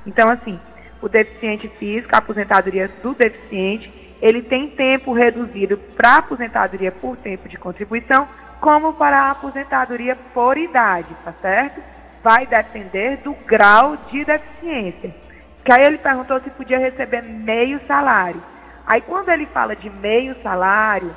Então, 0.03 0.31
assim, 0.31 0.59
o 0.99 1.07
deficiente 1.07 1.67
físico, 1.77 2.15
a 2.15 2.17
aposentadoria 2.17 2.89
do 3.03 3.13
deficiente, 3.13 4.17
ele 4.19 4.41
tem 4.41 4.67
tempo 4.67 5.13
reduzido 5.13 5.77
para 5.95 6.17
aposentadoria 6.17 6.91
por 6.91 7.15
tempo 7.17 7.47
de 7.47 7.55
contribuição, 7.55 8.27
como 8.59 8.93
para 8.93 9.21
a 9.21 9.31
aposentadoria 9.31 10.15
por 10.33 10.57
idade, 10.57 11.07
tá 11.23 11.33
certo? 11.41 11.81
Vai 12.23 12.45
depender 12.45 13.17
do 13.17 13.33
grau 13.45 13.97
de 14.11 14.25
deficiência. 14.25 15.15
Que 15.63 15.71
aí 15.71 15.85
ele 15.85 15.97
perguntou 15.97 16.39
se 16.41 16.49
podia 16.49 16.77
receber 16.77 17.21
meio 17.21 17.79
salário. 17.87 18.41
Aí 18.85 19.01
quando 19.01 19.29
ele 19.29 19.45
fala 19.45 19.75
de 19.75 19.89
meio 19.89 20.35
salário, 20.41 21.15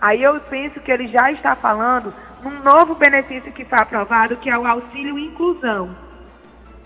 aí 0.00 0.22
eu 0.22 0.40
penso 0.42 0.80
que 0.80 0.90
ele 0.90 1.08
já 1.08 1.30
está 1.32 1.54
falando 1.54 2.14
num 2.42 2.62
novo 2.62 2.94
benefício 2.94 3.52
que 3.52 3.64
foi 3.64 3.78
aprovado, 3.78 4.36
que 4.36 4.48
é 4.48 4.56
o 4.56 4.66
auxílio 4.66 5.18
inclusão. 5.18 5.90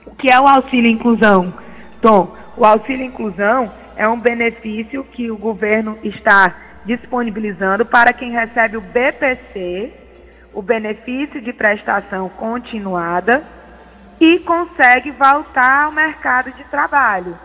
O 0.07 0.15
que 0.15 0.33
é 0.33 0.41
o 0.41 0.49
auxílio 0.49 0.91
inclusão? 0.91 1.53
Tom, 2.01 2.35
o 2.57 2.65
auxílio 2.65 3.07
inclusão 3.07 3.71
é 3.97 4.09
um 4.09 4.19
benefício 4.19 5.05
que 5.05 5.31
o 5.31 5.37
governo 5.37 5.99
está 6.03 6.55
disponibilizando 6.85 7.85
para 7.87 8.13
quem 8.13 8.33
recebe 8.33 8.77
o 8.77 8.81
BPC, 8.81 9.93
o 10.53 10.61
benefício 10.61 11.41
de 11.41 11.53
prestação 11.53 12.29
continuada, 12.29 13.43
e 14.21 14.39
consegue 14.41 15.11
voltar 15.11 15.85
ao 15.85 15.93
mercado 15.93 16.53
de 16.53 16.63
trabalho. 16.65 17.37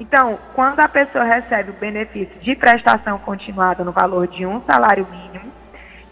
Então, 0.00 0.38
quando 0.54 0.80
a 0.80 0.88
pessoa 0.88 1.24
recebe 1.24 1.70
o 1.70 1.74
benefício 1.74 2.38
de 2.40 2.54
prestação 2.54 3.18
continuada 3.18 3.84
no 3.84 3.92
valor 3.92 4.26
de 4.28 4.46
um 4.46 4.60
salário 4.62 5.06
mínimo 5.10 5.52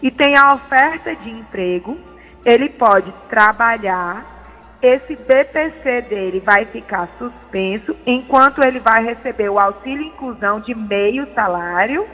e 0.01 0.11
tem 0.11 0.37
a 0.37 0.53
oferta 0.53 1.15
de 1.15 1.29
emprego, 1.29 1.97
ele 2.45 2.69
pode 2.69 3.11
trabalhar. 3.29 4.35
Esse 4.81 5.15
BPC 5.15 6.01
dele 6.03 6.39
vai 6.39 6.65
ficar 6.65 7.09
suspenso 7.17 7.95
enquanto 8.05 8.63
ele 8.63 8.79
vai 8.79 9.03
receber 9.03 9.49
o 9.49 9.59
auxílio 9.59 10.05
inclusão 10.05 10.59
de 10.59 10.75
meio 10.75 11.27
salário 11.33 12.07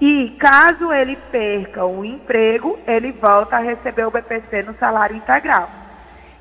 e 0.00 0.36
caso 0.38 0.92
ele 0.92 1.16
perca 1.30 1.84
o 1.84 2.04
emprego, 2.04 2.78
ele 2.86 3.12
volta 3.12 3.56
a 3.56 3.60
receber 3.60 4.06
o 4.06 4.10
BPC 4.10 4.62
no 4.62 4.74
salário 4.78 5.16
integral. 5.16 5.70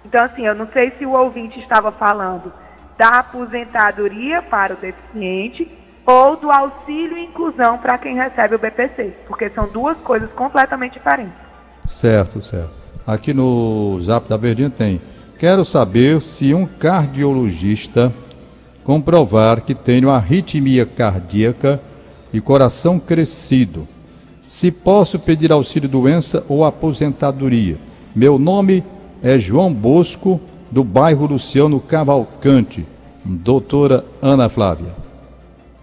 Então, 0.03 0.24
assim, 0.24 0.45
eu 0.45 0.53
não 0.53 0.67
sei 0.74 0.91
se 0.97 1.05
o 1.05 1.13
ouvinte 1.13 1.59
estava 1.59 1.91
falando 1.91 2.51
da 2.97 3.09
aposentadoria 3.19 4.41
para 4.41 4.74
o 4.74 4.77
deficiente 4.77 5.69
ou 6.05 6.35
do 6.35 6.51
auxílio 6.51 7.17
inclusão 7.17 7.77
para 7.77 7.97
quem 7.97 8.15
recebe 8.15 8.55
o 8.55 8.59
BPC, 8.59 9.13
porque 9.27 9.50
são 9.50 9.67
duas 9.67 9.97
coisas 9.97 10.31
completamente 10.33 10.93
diferentes. 10.93 11.33
Certo, 11.85 12.41
certo. 12.41 12.74
Aqui 13.07 13.33
no 13.33 14.00
Zap 14.01 14.27
da 14.27 14.38
Verdinha 14.38 14.69
tem. 14.69 15.01
Quero 15.38 15.65
saber 15.65 16.21
se 16.21 16.53
um 16.53 16.65
cardiologista 16.65 18.13
comprovar 18.83 19.62
que 19.62 19.74
tenho 19.74 20.09
arritmia 20.09 20.85
cardíaca 20.85 21.81
e 22.36 22.42
coração 22.42 23.00
crescido. 23.00 23.88
Se 24.46 24.70
posso 24.70 25.18
pedir 25.18 25.54
auxílio 25.54 25.88
doença 25.88 26.46
ou 26.50 26.65
aposentadoria. 26.65 27.77
Meu 28.13 28.38
nome 28.38 28.84
é 29.24 29.39
João 29.39 29.74
Bosco, 29.74 30.42
do 30.70 30.84
bairro 30.84 31.27
Luciano 31.27 31.80
Cavalcante. 31.80 32.86
Doutora 33.24 34.04
Ana 34.22 34.50
Flávia. 34.50 34.94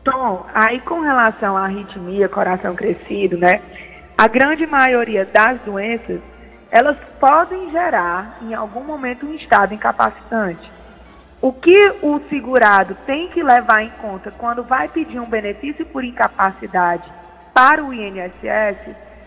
Tom, 0.04 0.44
aí 0.52 0.78
com 0.80 1.00
relação 1.00 1.56
à 1.56 1.62
arritmia, 1.64 2.28
coração 2.28 2.74
crescido, 2.74 3.38
né? 3.38 3.62
A 4.18 4.28
grande 4.28 4.66
maioria 4.66 5.26
das 5.32 5.58
doenças, 5.62 6.20
elas 6.70 6.98
podem 7.18 7.70
gerar 7.70 8.38
em 8.42 8.52
algum 8.52 8.84
momento 8.84 9.24
um 9.24 9.34
estado 9.34 9.72
incapacitante. 9.72 10.70
O 11.42 11.52
que 11.52 11.96
o 12.02 12.20
segurado 12.30 12.96
tem 13.04 13.26
que 13.26 13.42
levar 13.42 13.82
em 13.82 13.90
conta 14.00 14.30
quando 14.30 14.62
vai 14.62 14.88
pedir 14.88 15.18
um 15.18 15.28
benefício 15.28 15.84
por 15.84 16.04
incapacidade 16.04 17.02
para 17.52 17.82
o 17.82 17.92
INSS 17.92 18.78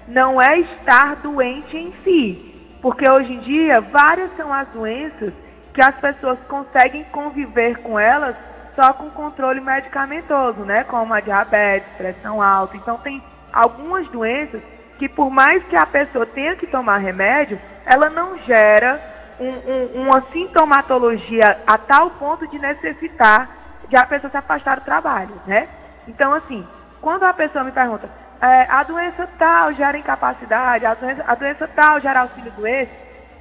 não 0.08 0.42
é 0.42 0.60
estar 0.60 1.18
doente 1.18 1.76
em 1.76 1.94
si, 2.06 2.78
porque 2.82 3.10
hoje 3.10 3.34
em 3.34 3.40
dia 3.42 3.82
várias 3.82 4.34
são 4.38 4.54
as 4.54 4.66
doenças 4.70 5.34
que 5.74 5.84
as 5.84 5.94
pessoas 5.96 6.40
conseguem 6.48 7.04
conviver 7.12 7.80
com 7.80 8.00
elas 8.00 8.38
só 8.78 8.94
com 8.94 9.10
controle 9.10 9.60
medicamentoso, 9.60 10.62
né? 10.62 10.86
Como 10.86 11.14
a 11.14 11.20
diabetes, 11.20 11.92
pressão 11.98 12.42
alta. 12.42 12.78
Então 12.78 12.98
tem 12.98 13.22
algumas 13.52 14.08
doenças 14.08 14.62
que 14.98 15.10
por 15.10 15.30
mais 15.30 15.62
que 15.66 15.76
a 15.76 15.86
pessoa 15.86 16.26
tenha 16.26 16.56
que 16.56 16.66
tomar 16.66 16.98
remédio, 16.98 17.60
ela 17.86 18.10
não 18.10 18.38
gera 18.40 19.15
um, 19.40 20.00
um, 20.00 20.02
uma 20.04 20.22
sintomatologia 20.32 21.60
a 21.66 21.78
tal 21.78 22.12
ponto 22.12 22.48
de 22.48 22.60
necessitar 22.60 23.50
de 23.88 23.96
a 23.96 24.06
pessoa 24.06 24.32
se 24.32 24.38
afastar 24.38 24.80
do 24.80 24.86
trabalho, 24.86 25.36
né? 25.46 25.68
Então, 26.08 26.34
assim, 26.34 26.66
quando 27.02 27.24
a 27.24 27.34
pessoa 27.34 27.64
me 27.64 27.72
pergunta, 27.72 28.10
é, 28.42 28.68
a 28.70 28.84
doença 28.84 29.28
tal 29.38 29.74
gera 29.74 29.98
incapacidade, 29.98 30.86
a 30.86 30.94
doença, 30.94 31.24
a 31.28 31.36
doença 31.36 31.68
tal 31.68 32.00
gera 32.00 32.22
auxílio-doença, 32.22 32.92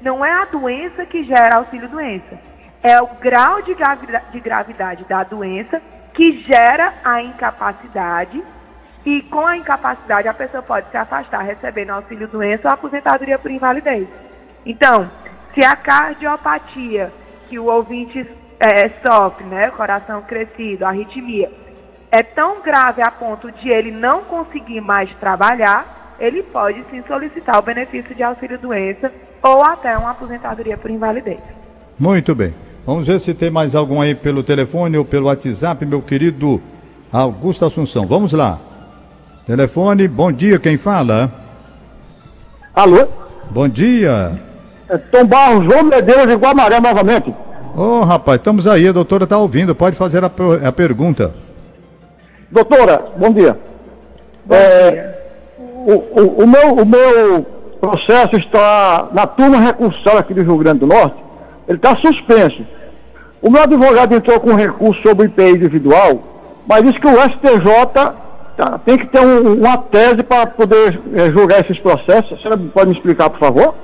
não 0.00 0.24
é 0.24 0.32
a 0.32 0.44
doença 0.44 1.06
que 1.06 1.24
gera 1.24 1.56
auxílio-doença, 1.56 2.38
é 2.82 3.00
o 3.00 3.06
grau 3.06 3.62
de 3.62 3.74
gravidade, 3.74 4.24
de 4.32 4.40
gravidade 4.40 5.04
da 5.04 5.22
doença 5.22 5.80
que 6.12 6.42
gera 6.42 6.94
a 7.04 7.22
incapacidade 7.22 8.42
E 9.04 9.20
com 9.22 9.46
a 9.46 9.56
incapacidade, 9.56 10.28
a 10.28 10.34
pessoa 10.34 10.62
pode 10.62 10.90
se 10.90 10.96
afastar 10.96 11.42
recebendo 11.42 11.90
auxílio 11.90 12.26
doença 12.26 12.68
ou 12.68 12.74
aposentadoria 12.74 13.38
por 13.38 13.50
invalidez. 13.50 14.08
Então, 14.64 15.10
se 15.54 15.64
a 15.64 15.76
cardiopatia 15.76 17.12
que 17.49 17.58
o 17.58 17.66
ouvinte 17.66 18.26
é, 18.58 18.90
sofre, 19.04 19.44
né, 19.44 19.70
coração 19.70 20.23
crescido, 20.23 20.84
arritmia, 20.84 21.50
é 22.11 22.23
tão 22.23 22.61
grave 22.62 23.02
a 23.02 23.11
ponto 23.11 23.50
de 23.50 23.68
ele 23.68 23.90
não 23.90 24.23
conseguir 24.23 24.80
mais 24.80 25.11
trabalhar, 25.18 26.14
ele 26.18 26.42
pode 26.42 26.84
sim 26.90 27.02
solicitar 27.06 27.58
o 27.58 27.62
benefício 27.62 28.14
de 28.14 28.23
auxílio 28.23 28.58
doença 28.58 29.12
ou 29.42 29.62
até 29.64 29.96
uma 29.96 30.12
aposentadoria 30.12 30.76
por 30.76 30.90
invalidez. 30.90 31.40
Muito 31.99 32.34
bem. 32.34 32.54
Vamos 32.87 33.06
ver 33.06 33.18
se 33.18 33.34
tem 33.34 33.50
mais 33.50 33.75
algum 33.75 34.00
aí 34.00 34.14
pelo 34.14 34.42
telefone 34.42 34.96
ou 34.96 35.04
pelo 35.04 35.26
WhatsApp, 35.26 35.84
meu 35.87 36.02
querido 36.02 36.61
Augusto 37.12 37.64
Assunção. 37.64 38.06
Vamos 38.06 38.32
lá. 38.32 38.58
Telefone, 39.46 40.06
bom 40.06 40.30
dia, 40.30 40.58
quem 40.58 40.76
fala? 40.76 41.32
Alô? 42.75 43.08
Bom 43.50 43.68
dia. 43.68 44.53
É 44.94 44.98
Tom 45.10 45.24
Barros, 45.26 45.64
João 45.64 45.82
Medeiros 45.84 46.26
de 46.28 46.34
Guamaré 46.34 46.78
novamente. 46.80 47.34
Ô, 47.76 48.02
rapaz, 48.02 48.36
estamos 48.38 48.66
aí, 48.68 48.86
a 48.86 48.92
doutora 48.92 49.24
está 49.24 49.36
ouvindo, 49.36 49.74
pode 49.74 49.96
fazer 49.96 50.22
a, 50.22 50.30
a 50.68 50.70
pergunta. 50.72 51.34
Doutora, 52.50 53.04
bom 53.16 53.30
dia. 53.30 53.58
É, 54.48 55.14
o, 55.58 55.92
o, 55.92 56.44
o 56.44 56.46
meu, 56.46 56.74
o 56.74 56.86
meu 56.86 57.44
processo 57.80 58.36
está 58.36 59.08
na 59.12 59.26
turma 59.26 59.58
recursal 59.58 60.18
aqui 60.18 60.32
do 60.32 60.42
Rio 60.42 60.56
Grande 60.58 60.78
do 60.80 60.86
Norte, 60.86 61.16
ele 61.66 61.78
está 61.78 61.96
suspenso. 61.96 62.64
O 63.42 63.50
meu 63.50 63.62
advogado 63.62 64.14
entrou 64.14 64.38
com 64.38 64.54
recurso 64.54 65.00
sobre 65.02 65.26
o 65.26 65.28
IPI 65.28 65.50
individual, 65.56 66.22
mas 66.68 66.82
disse 66.84 67.00
que 67.00 67.06
o 67.08 67.18
STJ 67.20 67.86
tá- 68.56 68.78
tem 68.86 68.96
que 68.96 69.08
ter 69.08 69.20
um- 69.20 69.54
uma 69.54 69.76
tese 69.78 70.22
para 70.22 70.46
poder 70.46 71.00
eh, 71.16 71.30
julgar 71.32 71.60
esses 71.62 71.78
processos. 71.80 72.32
A 72.34 72.36
senhora 72.36 72.60
pode 72.72 72.90
me 72.90 72.96
explicar, 72.96 73.28
por 73.30 73.40
favor? 73.40 73.74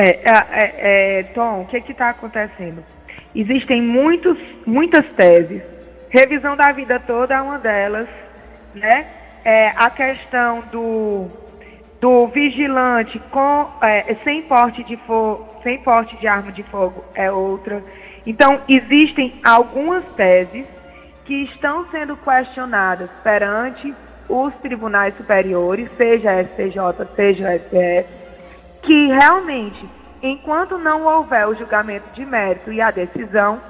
É, 0.00 0.08
é, 0.08 0.20
é, 0.24 1.18
é, 1.18 1.22
Tom, 1.34 1.60
o 1.60 1.66
que 1.66 1.76
está 1.92 2.08
acontecendo? 2.08 2.82
Existem 3.34 3.82
muitos, 3.82 4.38
muitas 4.64 5.04
teses. 5.12 5.60
Revisão 6.08 6.56
da 6.56 6.72
vida 6.72 6.98
toda 6.98 7.34
é 7.34 7.40
uma 7.40 7.58
delas, 7.58 8.08
né? 8.74 9.06
É, 9.44 9.68
a 9.76 9.90
questão 9.90 10.62
do, 10.72 11.28
do 12.00 12.26
vigilante 12.28 13.18
com, 13.30 13.70
é, 13.82 14.14
sem, 14.24 14.40
porte 14.42 14.82
de 14.84 14.96
fo 15.06 15.46
sem 15.62 15.78
porte 15.82 16.16
de 16.16 16.26
arma 16.26 16.50
de 16.50 16.62
fogo 16.62 17.04
é 17.14 17.30
outra. 17.30 17.84
Então, 18.26 18.62
existem 18.66 19.34
algumas 19.44 20.02
teses 20.14 20.64
que 21.26 21.44
estão 21.44 21.86
sendo 21.90 22.16
questionadas 22.16 23.10
perante 23.22 23.94
os 24.30 24.54
tribunais 24.62 25.14
superiores, 25.16 25.90
seja 25.98 26.42
STJ, 26.42 27.06
seja 27.14 27.58
STF, 27.58 28.19
que 28.82 29.06
realmente, 29.06 29.88
enquanto 30.22 30.78
não 30.78 31.04
houver 31.04 31.46
o 31.46 31.54
julgamento 31.54 32.08
de 32.14 32.24
mérito 32.24 32.72
e 32.72 32.80
a 32.80 32.90
decisão, 32.90 33.60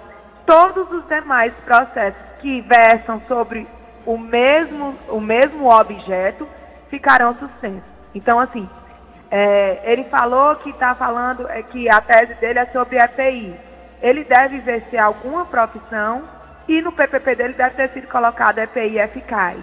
todos 0.46 0.90
os 0.90 1.06
demais 1.08 1.52
processos 1.64 2.20
que 2.40 2.60
versam 2.62 3.20
sobre 3.28 3.66
o 4.06 4.16
mesmo, 4.16 4.94
o 5.08 5.20
mesmo 5.20 5.70
objeto 5.70 6.48
ficarão 6.88 7.34
suspensos. 7.34 7.88
Então, 8.14 8.38
assim, 8.38 8.68
é, 9.30 9.80
ele 9.84 10.04
falou 10.04 10.56
que 10.56 10.70
está 10.70 10.94
falando 10.94 11.48
é, 11.48 11.62
que 11.62 11.88
a 11.88 12.00
tese 12.00 12.34
dele 12.34 12.58
é 12.58 12.66
sobre 12.66 12.98
EPI. 12.98 13.54
Ele 14.02 14.24
deve 14.24 14.56
exercer 14.56 14.98
alguma 14.98 15.44
profissão 15.44 16.22
e 16.66 16.80
no 16.80 16.90
PPP 16.90 17.34
dele 17.36 17.54
deve 17.54 17.76
ter 17.76 17.88
sido 17.90 18.08
colocado 18.08 18.58
EPI 18.58 18.98
eficaz. 18.98 19.58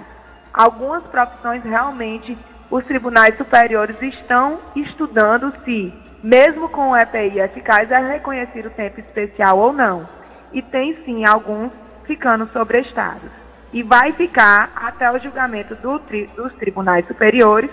Algumas 0.53 1.03
profissões 1.03 1.63
realmente 1.63 2.37
os 2.69 2.83
tribunais 2.85 3.35
superiores 3.37 3.95
estão 4.01 4.59
estudando 4.75 5.53
se, 5.63 5.93
mesmo 6.23 6.67
com 6.69 6.91
o 6.91 6.97
EPI 6.97 7.39
eficaz, 7.39 7.89
é 7.91 7.97
reconhecido 7.97 8.67
o 8.67 8.71
tempo 8.71 8.99
especial 8.99 9.57
ou 9.57 9.71
não. 9.73 10.07
E 10.51 10.61
tem 10.61 10.97
sim 11.05 11.25
alguns 11.25 11.71
ficando 12.05 12.49
sobrestados. 12.51 13.29
E 13.71 13.83
vai 13.83 14.11
ficar 14.13 14.71
até 14.75 15.11
o 15.11 15.19
julgamento 15.19 15.75
do 15.75 15.99
tri- 15.99 16.29
dos 16.35 16.53
tribunais 16.53 17.05
superiores. 17.05 17.69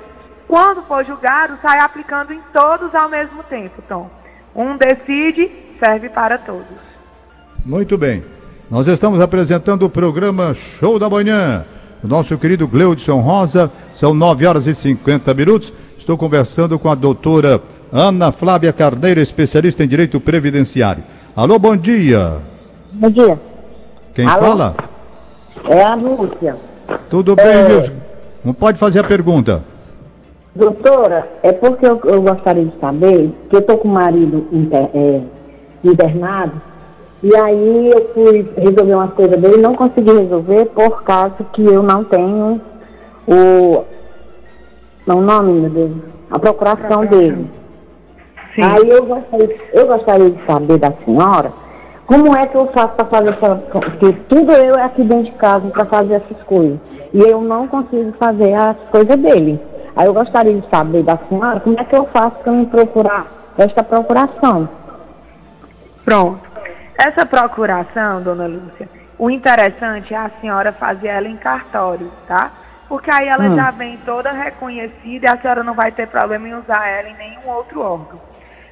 Quando 0.46 0.82
for 0.82 1.04
julgado, 1.04 1.58
sai 1.62 1.78
aplicando 1.80 2.32
em 2.32 2.40
todos 2.52 2.94
ao 2.94 3.08
mesmo 3.08 3.42
tempo, 3.44 3.80
Tom. 3.88 4.10
Um 4.54 4.76
decide, 4.76 5.50
serve 5.78 6.08
para 6.08 6.36
todos. 6.38 6.76
Muito 7.64 7.96
bem. 7.96 8.22
Nós 8.70 8.86
estamos 8.86 9.20
apresentando 9.20 9.84
o 9.86 9.90
programa 9.90 10.52
Show 10.54 10.98
da 10.98 11.08
Manhã. 11.08 11.64
Nosso 12.06 12.36
querido 12.36 12.68
Gleudson 12.68 13.20
Rosa, 13.20 13.70
são 13.92 14.12
9 14.12 14.46
horas 14.46 14.66
e 14.66 14.74
50 14.74 15.32
minutos. 15.32 15.72
Estou 15.96 16.18
conversando 16.18 16.78
com 16.78 16.90
a 16.90 16.94
doutora 16.94 17.62
Ana 17.90 18.30
Flávia 18.30 18.72
Carneiro, 18.72 19.20
especialista 19.20 19.82
em 19.82 19.88
direito 19.88 20.20
previdenciário. 20.20 21.02
Alô, 21.34 21.58
bom 21.58 21.74
dia. 21.76 22.34
Bom 22.92 23.08
dia. 23.10 23.40
Quem 24.14 24.26
Alô? 24.26 24.42
fala? 24.42 24.76
É 25.70 25.82
a 25.82 25.94
Lúcia. 25.94 26.56
Tudo 27.08 27.34
bem, 27.34 27.64
Nilson? 27.68 27.92
Não 28.44 28.52
pode 28.52 28.78
fazer 28.78 28.98
a 28.98 29.04
pergunta. 29.04 29.62
Doutora, 30.54 31.26
é 31.42 31.52
porque 31.52 31.86
eu, 31.86 32.00
eu 32.04 32.20
gostaria 32.20 32.66
de 32.66 32.78
saber 32.78 33.32
que 33.48 33.56
eu 33.56 33.62
tô 33.62 33.78
com 33.78 33.88
o 33.88 33.92
marido 33.92 34.46
inter- 34.52 34.90
é, 34.94 35.20
internado 35.82 36.60
e 37.24 37.34
aí 37.34 37.90
eu 37.90 38.10
fui 38.12 38.46
resolver 38.54 38.94
umas 38.94 39.14
coisas 39.14 39.40
dele 39.40 39.56
não 39.56 39.74
consegui 39.74 40.12
resolver 40.12 40.66
por 40.66 41.02
causa 41.04 41.42
que 41.54 41.64
eu 41.64 41.82
não 41.82 42.04
tenho 42.04 42.60
o. 43.26 43.82
Não, 45.06 45.20
o 45.20 45.20
nome, 45.22 45.58
meu 45.58 45.70
Deus. 45.70 45.92
A 46.30 46.38
procuração 46.38 47.06
dele. 47.06 47.50
Sim. 48.54 48.60
Aí 48.62 48.90
eu 48.90 49.06
gostaria, 49.06 49.56
eu 49.72 49.86
gostaria 49.86 50.30
de 50.32 50.46
saber 50.46 50.76
da 50.76 50.92
senhora 51.02 51.50
como 52.06 52.36
é 52.36 52.46
que 52.46 52.58
eu 52.58 52.66
faço 52.66 52.94
para 52.94 53.06
fazer 53.06 53.30
essa. 53.30 53.56
Porque 53.56 54.12
tudo 54.28 54.52
eu 54.52 54.74
é 54.74 54.82
aqui 54.82 55.02
dentro 55.02 55.24
de 55.24 55.32
casa 55.38 55.66
para 55.68 55.86
fazer 55.86 56.16
essas 56.16 56.42
coisas. 56.42 56.78
E 57.14 57.20
eu 57.20 57.40
não 57.40 57.66
consigo 57.68 58.12
fazer 58.18 58.52
as 58.52 58.76
coisas 58.90 59.16
dele. 59.16 59.58
Aí 59.96 60.06
eu 60.06 60.12
gostaria 60.12 60.60
de 60.60 60.68
saber 60.68 61.02
da 61.02 61.18
senhora 61.26 61.60
como 61.60 61.80
é 61.80 61.84
que 61.84 61.96
eu 61.96 62.06
faço 62.12 62.36
para 62.42 62.52
me 62.52 62.66
procurar 62.66 63.26
esta 63.56 63.82
procuração. 63.82 64.68
Pronto. 66.04 66.53
Essa 66.98 67.26
procuração, 67.26 68.22
dona 68.22 68.46
Lúcia, 68.46 68.88
o 69.18 69.30
interessante 69.30 70.14
é 70.14 70.16
a 70.16 70.30
senhora 70.40 70.72
fazer 70.72 71.08
ela 71.08 71.28
em 71.28 71.36
cartório, 71.36 72.10
tá? 72.26 72.50
Porque 72.88 73.10
aí 73.12 73.28
ela 73.28 73.44
Hum. 73.44 73.56
já 73.56 73.70
vem 73.70 73.96
toda 73.98 74.30
reconhecida 74.30 75.26
e 75.26 75.30
a 75.30 75.36
senhora 75.36 75.64
não 75.64 75.74
vai 75.74 75.90
ter 75.90 76.06
problema 76.08 76.48
em 76.48 76.54
usar 76.54 76.86
ela 76.86 77.08
em 77.08 77.16
nenhum 77.16 77.48
outro 77.48 77.80
órgão. 77.80 78.20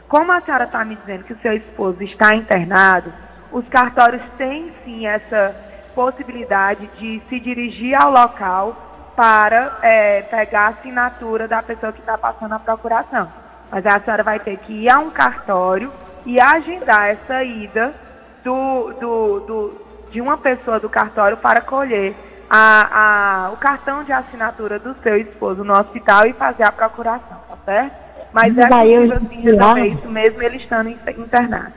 Como 0.09 0.31
a 0.31 0.41
senhora 0.41 0.65
está 0.65 0.85
me 0.85 0.97
dizendo 0.97 1.25
que 1.25 1.33
o 1.33 1.39
seu 1.41 1.55
esposo 1.55 2.03
está 2.03 2.35
internado, 2.35 3.13
os 3.51 3.67
cartórios 3.69 4.23
têm 4.37 4.73
sim 4.85 5.07
essa 5.07 5.55
possibilidade 5.95 6.87
de 6.99 7.23
se 7.29 7.41
dirigir 7.41 7.95
ao 8.01 8.11
local 8.11 8.77
para 9.17 9.79
eh, 9.83 10.23
pegar 10.31 10.67
a 10.67 10.69
assinatura 10.69 11.49
da 11.49 11.63
pessoa 11.63 11.93
que 11.93 12.01
está 12.01 12.17
passando 12.17 12.55
a 12.55 12.59
procuração. 12.59 13.29
Mas 13.71 13.85
a 13.87 14.01
senhora 14.01 14.23
vai 14.23 14.39
ter 14.39 14.57
que 14.59 14.73
ir 14.85 14.91
a 14.93 14.99
um 14.99 15.11
cartório 15.11 15.93
e 16.25 16.41
agendar 16.41 17.09
essa 17.09 17.43
ida 17.43 17.95
do, 18.44 18.92
do, 19.00 19.40
do- 19.40 19.72
de 20.11 20.20
uma 20.20 20.37
pessoa 20.37 20.78
do 20.78 20.88
cartório 20.90 21.37
para 21.38 21.61
colher 21.61 22.14
a, 22.50 23.46
a- 23.46 23.50
o 23.52 23.57
cartão 23.57 24.05
de 24.05 24.12
assinatura 24.12 24.78
do 24.78 24.94
seu 25.02 25.16
esposo 25.16 25.64
no 25.64 25.72
hospital 25.72 26.26
e 26.26 26.33
fazer 26.35 26.64
a 26.66 26.72
procuração, 26.72 27.38
tá 27.48 27.57
certo? 27.64 27.92
Mas 28.33 28.57
é 28.59 28.66
possível 28.66 29.20
sim 29.28 29.40
resolver 29.40 29.87
isso 29.87 30.09
mesmo 30.09 30.42
ele 30.42 30.57
estando 30.57 30.88
inter- 30.90 31.18
internado. 31.20 31.72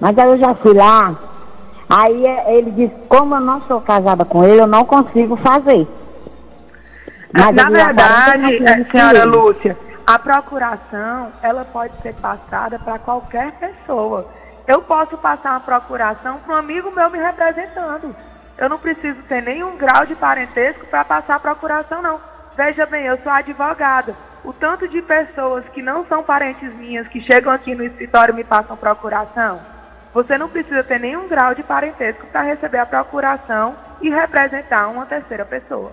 Mas 0.00 0.16
aí 0.18 0.26
eu 0.28 0.38
já 0.38 0.54
fui 0.56 0.74
lá, 0.74 1.14
aí 1.88 2.26
é- 2.26 2.56
ele 2.56 2.70
disse, 2.72 2.94
como 3.08 3.34
eu 3.34 3.40
não 3.40 3.62
sou 3.62 3.80
casada 3.80 4.24
com 4.24 4.42
ele, 4.44 4.60
eu 4.60 4.66
não 4.66 4.84
consigo 4.84 5.36
fazer. 5.36 5.86
Mas 7.32 7.54
Na 7.54 7.68
verdade, 7.68 8.62
eh, 8.64 8.84
senhora. 8.90 9.24
Lúcia, 9.24 9.76
a 10.06 10.18
procuração, 10.18 11.32
ela 11.42 11.64
pode 11.64 11.94
ser 12.00 12.14
passada 12.14 12.78
para 12.78 12.98
qualquer 12.98 13.52
pessoa. 13.52 14.26
Eu 14.66 14.82
posso 14.82 15.18
passar 15.18 15.50
uma 15.52 15.60
procuração 15.60 16.38
para 16.38 16.54
um 16.54 16.58
amigo 16.58 16.90
meu 16.90 17.10
me 17.10 17.18
representando. 17.18 18.14
Eu 18.56 18.68
não 18.68 18.78
preciso 18.78 19.20
ter 19.22 19.42
nenhum 19.42 19.76
grau 19.76 20.06
de 20.06 20.14
parentesco 20.14 20.86
para 20.86 21.04
passar 21.04 21.36
a 21.36 21.40
procuração, 21.40 22.00
não. 22.00 22.20
Veja 22.56 22.86
bem, 22.86 23.04
eu 23.04 23.18
sou 23.18 23.30
advogada. 23.30 24.14
O 24.44 24.52
tanto 24.52 24.88
de 24.88 25.02
pessoas 25.02 25.64
que 25.72 25.82
não 25.82 26.06
são 26.06 26.22
parentes 26.22 26.72
minhas, 26.76 27.08
que 27.08 27.20
chegam 27.20 27.52
aqui 27.52 27.74
no 27.74 27.84
escritório 27.84 28.32
e 28.32 28.36
me 28.36 28.44
passam 28.44 28.76
procuração, 28.76 29.60
você 30.12 30.38
não 30.38 30.48
precisa 30.48 30.84
ter 30.84 31.00
nenhum 31.00 31.26
grau 31.26 31.54
de 31.54 31.62
parentesco 31.62 32.26
para 32.26 32.42
receber 32.42 32.78
a 32.78 32.86
procuração 32.86 33.74
e 34.00 34.08
representar 34.08 34.88
uma 34.88 35.04
terceira 35.04 35.44
pessoa. 35.44 35.90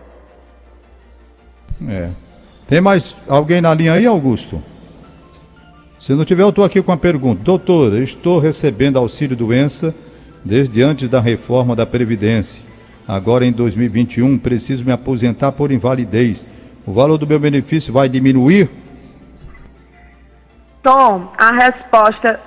É. 1.90 2.12
Tem 2.68 2.80
mais 2.80 3.16
alguém 3.28 3.60
na 3.60 3.74
linha 3.74 3.94
aí, 3.94 4.06
Augusto? 4.06 4.62
Se 6.02 6.16
não 6.16 6.26
tiver, 6.26 6.42
eu 6.42 6.50
estou 6.50 6.66
aqui 6.66 6.82
com 6.82 6.92
a 6.92 6.98
pergunta. 6.98 7.44
Doutor, 7.44 7.94
estou 7.94 8.40
recebendo 8.40 8.98
auxílio 8.98 9.38
doença 9.38 9.94
desde 10.44 10.82
antes 10.82 11.08
da 11.08 11.22
reforma 11.22 11.76
da 11.76 11.86
Previdência. 11.86 12.64
agora 13.08 13.46
em 13.46 13.52
2021, 13.52 14.40
preciso 14.40 14.84
me 14.84 14.92
aposentar 14.92 15.52
por 15.52 15.72
invalidez. 15.72 16.44
O 16.88 16.92
valor 16.92 17.20
do 17.20 17.28
meu 17.28 17.40
benefício 17.40 17.94
vai 17.94 18.10
diminuir? 18.10 18.72
Tom, 20.82 21.32
a 21.38 21.52
resposta, 21.52 22.40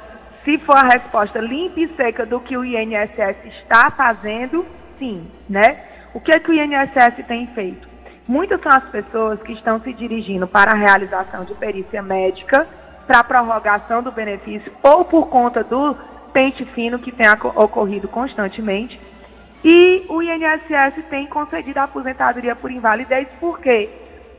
se 0.45 0.59
for 0.59 0.77
a 0.77 0.89
resposta 0.89 1.39
limpa 1.39 1.79
e 1.79 1.89
seca 1.95 2.27
do 2.27 2.41
que 2.41 2.57
o 2.57 2.65
INSS 2.65 3.37
está 3.63 3.89
fazendo, 3.93 4.67
sim, 4.99 5.29
né? 5.49 5.77
O 6.13 6.19
que, 6.19 6.33
é 6.33 6.41
que 6.41 6.51
o 6.51 6.55
INSS 6.55 7.25
tem 7.29 7.47
feito? 7.55 7.87
Muitas 8.27 8.61
são 8.61 8.73
as 8.73 8.89
pessoas 8.89 9.41
que 9.43 9.53
estão 9.53 9.81
se 9.81 9.93
dirigindo 9.93 10.45
para 10.45 10.73
a 10.73 10.77
realização 10.77 11.45
de 11.45 11.55
perícia 11.55 12.03
médica, 12.03 12.67
para 13.07 13.21
a 13.21 13.25
prorrogação 13.25 14.03
do 14.03 14.11
benefício 14.11 14.73
ou 14.83 15.05
por 15.05 15.29
conta 15.29 15.63
do 15.63 15.97
pente 16.33 16.65
fino 16.67 16.99
que 16.99 17.13
tem 17.13 17.27
ocorrido 17.55 18.09
constantemente. 18.09 19.01
E 19.63 20.05
o 20.09 20.23
INSS 20.23 21.05
tem 21.09 21.27
concedido 21.27 21.81
a 21.81 21.85
aposentadoria 21.85 22.55
por 22.55 22.71
invalidez 22.71 23.29
porque 23.41 23.89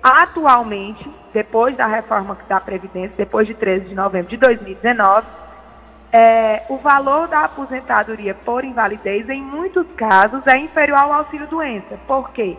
atualmente, 0.04 1.10
depois 1.34 1.76
da 1.76 1.88
reforma 1.88 2.38
da 2.48 2.60
Previdência, 2.60 3.16
depois 3.18 3.48
de 3.48 3.56
13 3.56 3.88
de 3.88 3.96
novembro 3.96 4.30
de 4.30 4.38
2019, 4.38 5.26
é, 6.12 6.64
o 6.70 6.78
valor 6.78 7.28
da 7.28 7.46
aposentadoria 7.46 8.36
por 8.36 8.64
invalidez, 8.64 9.28
em 9.28 9.42
muitos 9.42 9.86
casos, 9.98 10.46
é 10.46 10.58
inferior 10.58 11.00
ao 11.00 11.12
auxílio-doença. 11.12 11.98
Por 12.08 12.30
quê? 12.32 12.56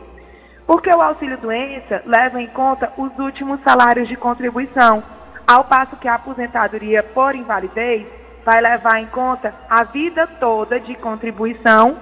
Porque 0.67 0.91
o 0.91 1.01
auxílio-doença 1.01 2.03
leva 2.05 2.43
em 2.43 2.49
conta 2.49 2.93
os 2.99 3.17
últimos 3.17 3.61
salários 3.63 4.09
de 4.09 4.17
contribuição, 4.17 5.03
ao 5.47 5.65
passo 5.65 5.97
que 5.97 6.09
a 6.09 6.15
aposentadoria 6.15 7.03
por 7.03 7.35
invalidez 7.35 8.07
vai 8.45 8.61
levar 8.61 9.01
em 9.01 9.07
conta 9.07 9.55
a 9.69 9.85
vida 9.85 10.27
toda 10.27 10.79
de 10.79 10.95
contribuição 10.95 11.97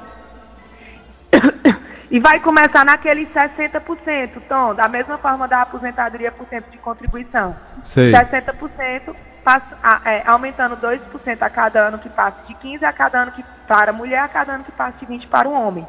e 2.11 2.21
vai 2.21 2.41
começar 2.41 2.85
naqueles 2.85 3.29
60%, 3.31 4.43
Tom, 4.49 4.75
da 4.75 4.89
mesma 4.89 5.19
forma 5.19 5.49
da 5.49 5.63
aposentadoria 5.63 6.31
por 6.31 6.47
tempo 6.47 6.71
de 6.71 6.79
contribuição. 6.79 7.57
Sei. 7.83 8.13
60% 8.13 9.15
passa, 9.43 9.77
é, 10.05 10.23
aumentando 10.27 10.77
2% 10.77 11.43
a 11.43 11.51
cada 11.51 11.81
ano 11.81 11.99
que 11.99 12.09
passa 12.09 12.39
de 12.47 12.55
15 12.55 12.85
a 12.85 12.93
cada 12.93 13.23
ano 13.23 13.33
que 13.33 13.45
para 13.67 13.91
a 13.91 13.95
mulher, 13.95 14.21
a 14.21 14.29
cada 14.29 14.55
ano 14.55 14.65
que 14.65 14.73
passa 14.73 14.99
de 14.99 15.07
20 15.07 15.27
para 15.29 15.49
o 15.49 15.53
homem. 15.53 15.87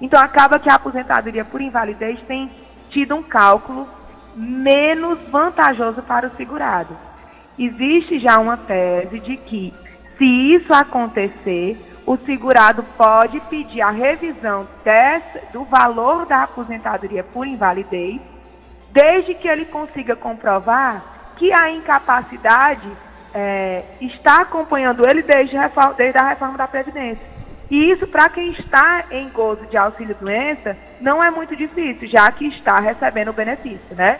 Então 0.00 0.20
acaba 0.20 0.58
que 0.58 0.70
a 0.70 0.74
aposentadoria 0.74 1.44
por 1.44 1.60
invalidez 1.60 2.20
tem 2.26 2.50
tido 2.90 3.14
um 3.14 3.22
cálculo 3.22 3.88
menos 4.34 5.18
vantajoso 5.30 6.02
para 6.02 6.26
o 6.26 6.36
segurado. 6.36 6.96
Existe 7.58 8.18
já 8.18 8.38
uma 8.38 8.56
tese 8.56 9.20
de 9.20 9.36
que, 9.36 9.72
se 10.18 10.24
isso 10.24 10.72
acontecer, 10.72 11.78
o 12.06 12.16
segurado 12.18 12.82
pode 12.96 13.40
pedir 13.42 13.80
a 13.80 13.90
revisão 13.90 14.66
desse, 14.84 15.40
do 15.52 15.64
valor 15.64 16.26
da 16.26 16.42
aposentadoria 16.42 17.22
por 17.24 17.46
invalidez, 17.46 18.20
desde 18.92 19.34
que 19.34 19.48
ele 19.48 19.64
consiga 19.66 20.14
comprovar 20.14 21.02
que 21.36 21.52
a 21.52 21.70
incapacidade 21.70 22.88
é, 23.32 23.82
está 24.00 24.42
acompanhando 24.42 25.04
ele 25.08 25.22
desde, 25.22 25.56
desde 25.96 26.18
a 26.18 26.28
reforma 26.28 26.56
da 26.56 26.68
Previdência. 26.68 27.33
E 27.70 27.90
isso, 27.90 28.06
para 28.06 28.28
quem 28.28 28.52
está 28.52 29.06
em 29.10 29.28
gozo 29.30 29.66
de 29.66 29.76
auxílio-doença, 29.76 30.76
não 31.00 31.22
é 31.22 31.30
muito 31.30 31.56
difícil, 31.56 32.08
já 32.08 32.30
que 32.30 32.46
está 32.48 32.76
recebendo 32.76 33.28
o 33.28 33.32
benefício, 33.32 33.96
né? 33.96 34.18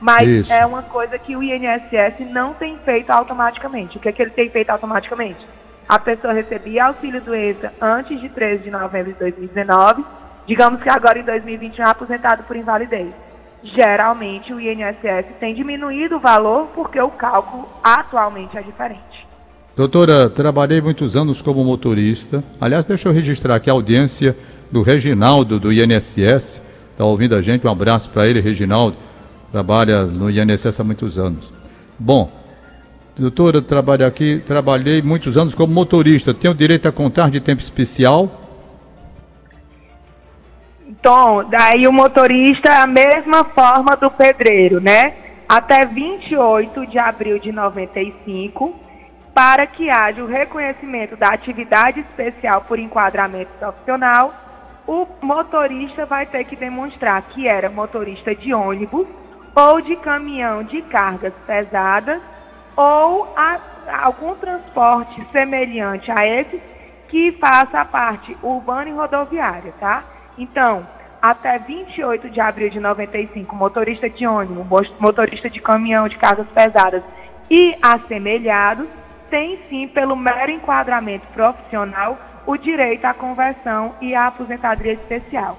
Mas 0.00 0.28
isso. 0.28 0.52
é 0.52 0.64
uma 0.64 0.82
coisa 0.82 1.18
que 1.18 1.36
o 1.36 1.42
INSS 1.42 2.20
não 2.30 2.54
tem 2.54 2.78
feito 2.78 3.10
automaticamente. 3.10 3.96
O 3.96 4.00
que 4.00 4.08
é 4.08 4.12
que 4.12 4.22
ele 4.22 4.30
tem 4.30 4.48
feito 4.50 4.70
automaticamente? 4.70 5.46
A 5.88 5.98
pessoa 5.98 6.32
recebia 6.32 6.86
auxílio-doença 6.86 7.72
antes 7.80 8.20
de 8.20 8.28
13 8.28 8.64
de 8.64 8.70
novembro 8.70 9.12
de 9.12 9.18
2019, 9.18 10.04
digamos 10.46 10.82
que 10.82 10.90
agora 10.90 11.18
em 11.18 11.22
2021 11.22 11.84
é 11.84 11.88
aposentado 11.88 12.42
por 12.42 12.56
invalidez. 12.56 13.12
Geralmente 13.62 14.52
o 14.52 14.60
INSS 14.60 15.26
tem 15.40 15.54
diminuído 15.54 16.16
o 16.16 16.20
valor 16.20 16.68
porque 16.74 17.00
o 17.00 17.10
cálculo 17.10 17.68
atualmente 17.82 18.56
é 18.58 18.62
diferente. 18.62 19.15
Doutora, 19.76 20.30
trabalhei 20.30 20.80
muitos 20.80 21.14
anos 21.14 21.42
como 21.42 21.62
motorista. 21.62 22.42
Aliás, 22.58 22.86
deixa 22.86 23.10
eu 23.10 23.12
registrar 23.12 23.56
aqui 23.56 23.68
a 23.68 23.74
audiência 23.74 24.34
do 24.72 24.80
Reginaldo, 24.80 25.60
do 25.60 25.70
INSS. 25.70 26.62
Está 26.92 27.04
ouvindo 27.04 27.36
a 27.36 27.42
gente? 27.42 27.66
Um 27.66 27.70
abraço 27.70 28.08
para 28.08 28.26
ele, 28.26 28.40
Reginaldo. 28.40 28.96
Trabalha 29.52 30.06
no 30.06 30.30
INSS 30.30 30.80
há 30.80 30.82
muitos 30.82 31.18
anos. 31.18 31.52
Bom, 31.98 32.32
doutora, 33.18 33.60
trabalho 33.60 34.06
aqui, 34.06 34.38
trabalhei 34.38 35.02
muitos 35.02 35.36
anos 35.36 35.54
como 35.54 35.74
motorista. 35.74 36.32
Tenho 36.32 36.54
direito 36.54 36.88
a 36.88 36.92
contar 36.92 37.30
de 37.30 37.38
tempo 37.38 37.60
especial? 37.60 38.30
Tom, 41.02 41.44
daí 41.50 41.86
o 41.86 41.92
motorista 41.92 42.70
é 42.70 42.80
a 42.80 42.86
mesma 42.86 43.44
forma 43.44 43.94
do 44.00 44.10
pedreiro, 44.10 44.80
né? 44.80 45.12
Até 45.46 45.84
28 45.84 46.86
de 46.86 46.98
abril 46.98 47.38
de 47.38 47.52
95 47.52 48.85
para 49.36 49.66
que 49.66 49.90
haja 49.90 50.24
o 50.24 50.26
reconhecimento 50.26 51.14
da 51.14 51.28
atividade 51.28 52.00
especial 52.00 52.62
por 52.62 52.78
enquadramento 52.78 53.50
profissional, 53.58 54.32
o 54.86 55.06
motorista 55.20 56.06
vai 56.06 56.24
ter 56.24 56.42
que 56.44 56.56
demonstrar 56.56 57.20
que 57.20 57.46
era 57.46 57.68
motorista 57.68 58.34
de 58.34 58.54
ônibus 58.54 59.06
ou 59.54 59.82
de 59.82 59.94
caminhão 59.96 60.62
de 60.62 60.80
cargas 60.80 61.34
pesadas 61.46 62.18
ou 62.74 63.30
a, 63.36 63.60
algum 64.04 64.34
transporte 64.36 65.22
semelhante 65.30 66.10
a 66.10 66.26
esse 66.26 66.58
que 67.10 67.30
faça 67.32 67.80
a 67.80 67.84
parte 67.84 68.34
urbana 68.42 68.88
e 68.88 68.94
rodoviária, 68.94 69.74
tá? 69.78 70.02
Então, 70.38 70.86
até 71.20 71.58
28 71.58 72.30
de 72.30 72.40
abril 72.40 72.70
de 72.70 72.80
95, 72.80 73.54
motorista 73.54 74.08
de 74.08 74.26
ônibus, 74.26 74.90
motorista 74.98 75.50
de 75.50 75.60
caminhão 75.60 76.08
de 76.08 76.16
cargas 76.16 76.46
pesadas 76.54 77.02
e 77.50 77.76
assemelhados 77.82 78.88
tem 79.30 79.58
sim, 79.68 79.88
pelo 79.88 80.16
mero 80.16 80.50
enquadramento 80.50 81.26
profissional, 81.28 82.18
o 82.46 82.56
direito 82.56 83.04
à 83.04 83.14
conversão 83.14 83.94
e 84.00 84.14
à 84.14 84.28
aposentadoria 84.28 84.92
especial. 84.92 85.58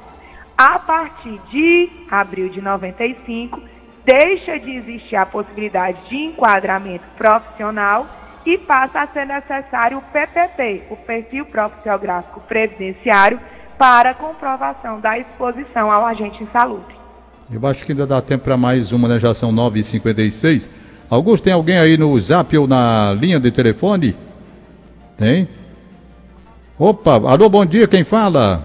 A 0.57 0.79
partir 0.79 1.39
de 1.51 1.89
abril 2.09 2.49
de 2.49 2.61
95, 2.61 3.61
deixa 4.05 4.57
de 4.57 4.71
existir 4.71 5.15
a 5.15 5.25
possibilidade 5.25 5.97
de 6.09 6.15
enquadramento 6.15 7.03
profissional 7.17 8.07
e 8.45 8.57
passa 8.57 9.01
a 9.01 9.07
ser 9.07 9.25
necessário 9.27 9.97
o 9.97 10.01
PPP, 10.01 10.83
o 10.89 10.95
Perfil 10.95 11.45
Profissiográfico 11.45 12.39
Previdenciário, 12.41 13.39
para 13.77 14.13
comprovação 14.13 14.99
da 14.99 15.19
exposição 15.19 15.91
ao 15.91 16.05
agente 16.05 16.41
insalubre. 16.41 16.95
Eu 17.51 17.65
acho 17.67 17.85
que 17.85 17.91
ainda 17.91 18.07
dá 18.07 18.21
tempo 18.21 18.45
para 18.45 18.57
mais 18.57 18.91
uma, 18.91 19.07
né? 19.07 19.19
Já 19.19 19.33
são 19.33 19.53
9h56. 19.53 20.69
Augusto, 21.09 21.45
tem 21.45 21.53
alguém 21.53 21.79
aí 21.79 21.97
no 21.97 22.19
zap 22.19 22.57
ou 22.57 22.67
na 22.67 23.13
linha 23.13 23.39
de 23.39 23.49
telefone? 23.49 24.13
Tem? 25.15 25.47
Opa, 26.77 27.13
alô, 27.13 27.47
bom 27.47 27.65
dia, 27.65 27.87
quem 27.87 28.03
fala? 28.03 28.61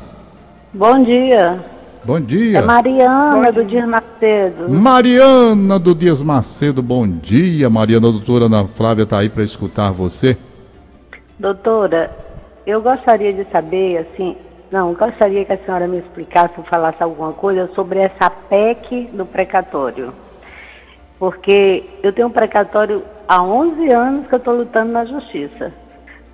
Bom 0.74 1.05
dia. 1.05 1.64
Bom 2.05 2.20
dia. 2.20 2.59
É 2.59 2.62
Mariana 2.62 3.52
do 3.52 3.64
Dias 3.64 3.88
Macedo. 3.88 4.68
Mariana 4.68 5.78
do 5.78 5.94
Dias 5.94 6.20
Macedo, 6.20 6.83
bom 6.83 7.07
dia. 7.07 7.70
Mariana, 7.70 8.11
doutora 8.11 8.46
Ana 8.46 8.66
Flávia 8.66 9.05
está 9.05 9.18
aí 9.18 9.28
para 9.28 9.44
escutar 9.44 9.92
você. 9.92 10.37
Doutora, 11.38 12.11
eu 12.66 12.83
gostaria 12.83 13.33
de 13.33 13.48
saber, 13.52 13.98
assim, 13.98 14.37
não, 14.72 14.94
gostaria 14.94 15.44
que 15.44 15.52
a 15.52 15.59
senhora 15.59 15.87
me 15.87 15.98
explicasse 15.98 16.55
ou 16.59 16.64
falasse 16.64 17.00
alguma 17.00 17.33
coisa 17.33 17.70
sobre 17.72 18.00
essa 18.00 18.28
PEC 18.28 19.11
do 19.12 19.24
precatório 19.24 20.12
porque 21.22 21.85
eu 22.02 22.12
tenho 22.12 22.26
um 22.26 22.32
precatório 22.32 23.04
há 23.28 23.40
11 23.40 23.92
anos 23.92 24.26
que 24.26 24.35
eu 24.35 24.38
estou 24.38 24.56
lutando 24.56 24.90
na 24.90 25.04
justiça. 25.04 25.72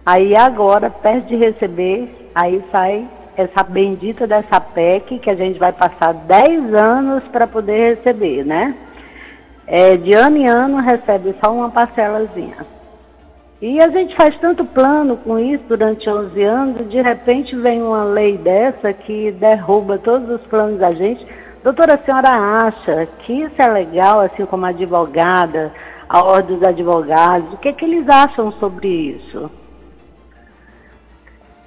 Aí 0.06 0.34
agora, 0.34 0.88
perto 0.88 1.26
de 1.26 1.36
receber, 1.36 2.30
aí 2.34 2.64
sai 2.72 3.06
essa 3.36 3.62
bendita 3.64 4.26
dessa 4.26 4.58
PEC 4.58 5.18
que 5.18 5.30
a 5.30 5.34
gente 5.34 5.58
vai 5.58 5.74
passar 5.74 6.14
10 6.14 6.72
anos 6.72 7.22
para 7.24 7.46
poder 7.46 7.96
receber, 7.96 8.46
né? 8.46 8.74
É, 9.66 9.94
de 9.94 10.14
ano 10.14 10.38
em 10.38 10.48
ano 10.48 10.78
recebe 10.78 11.34
só 11.44 11.52
uma 11.52 11.68
parcelazinha. 11.68 12.56
E 13.60 13.78
a 13.82 13.88
gente 13.88 14.16
faz 14.16 14.38
tanto 14.38 14.64
plano 14.64 15.18
com 15.18 15.38
isso 15.38 15.64
durante 15.68 16.08
11 16.08 16.42
anos, 16.42 16.88
de 16.88 17.02
repente 17.02 17.54
vem 17.56 17.82
uma 17.82 18.04
lei 18.04 18.38
dessa 18.38 18.90
que 18.94 19.32
derruba 19.32 19.98
todos 19.98 20.30
os 20.30 20.46
planos 20.46 20.78
da 20.78 20.94
gente. 20.94 21.26
Doutora, 21.62 21.94
a 21.94 22.04
senhora 22.04 22.30
acha 22.66 23.06
que 23.20 23.32
isso 23.32 23.60
é 23.60 23.66
legal, 23.66 24.20
assim 24.20 24.46
como 24.46 24.64
advogada, 24.66 25.72
a 26.08 26.22
ordem 26.22 26.56
dos 26.56 26.66
advogados? 26.66 27.52
O 27.52 27.56
que, 27.58 27.68
é 27.68 27.72
que 27.72 27.84
eles 27.84 28.08
acham 28.08 28.52
sobre 28.52 28.88
isso? 28.88 29.50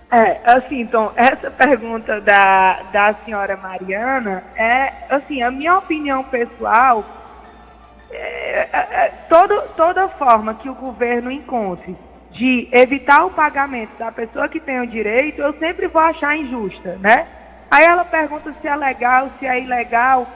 É, 0.09 0.41
assim, 0.45 0.81
então, 0.81 1.11
essa 1.15 1.49
pergunta 1.51 2.19
da, 2.19 2.81
da 2.91 3.13
senhora 3.25 3.55
Mariana 3.55 4.43
é, 4.55 4.91
assim, 5.09 5.41
a 5.41 5.49
minha 5.49 5.77
opinião 5.77 6.23
pessoal, 6.25 7.05
é, 8.11 8.67
é, 8.73 8.87
é 9.05 9.13
todo, 9.29 9.61
toda 9.75 10.09
forma 10.09 10.55
que 10.55 10.69
o 10.69 10.75
governo 10.75 11.31
encontre 11.31 11.95
de 12.31 12.67
evitar 12.71 13.25
o 13.25 13.29
pagamento 13.29 13.97
da 13.97 14.11
pessoa 14.11 14.49
que 14.49 14.59
tem 14.59 14.81
o 14.81 14.87
direito, 14.87 15.41
eu 15.41 15.53
sempre 15.53 15.87
vou 15.87 16.01
achar 16.01 16.35
injusta, 16.35 16.97
né? 16.99 17.27
Aí 17.71 17.85
ela 17.85 18.03
pergunta 18.03 18.53
se 18.61 18.67
é 18.67 18.75
legal, 18.75 19.29
se 19.39 19.47
é 19.47 19.61
ilegal. 19.61 20.27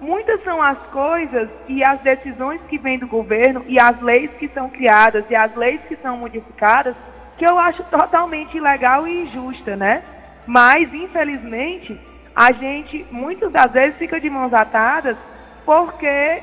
Muitas 0.00 0.42
são 0.42 0.60
as 0.60 0.78
coisas 0.88 1.48
e 1.68 1.84
as 1.84 2.00
decisões 2.00 2.60
que 2.62 2.76
vêm 2.76 2.98
do 2.98 3.06
governo 3.06 3.64
e 3.68 3.78
as 3.78 4.00
leis 4.00 4.32
que 4.32 4.48
são 4.48 4.68
criadas 4.68 5.24
e 5.30 5.36
as 5.36 5.54
leis 5.54 5.80
que 5.86 5.94
são 6.02 6.16
modificadas 6.16 6.96
que 7.38 7.44
eu 7.44 7.56
acho 7.56 7.84
totalmente 7.84 8.56
ilegal 8.56 9.06
e 9.06 9.22
injusta, 9.22 9.76
né? 9.76 10.02
Mas, 10.44 10.92
infelizmente, 10.92 11.98
a 12.34 12.50
gente 12.50 13.06
muitas 13.12 13.52
das 13.52 13.70
vezes 13.70 13.96
fica 13.96 14.20
de 14.20 14.28
mãos 14.28 14.52
atadas 14.52 15.16
porque 15.64 16.42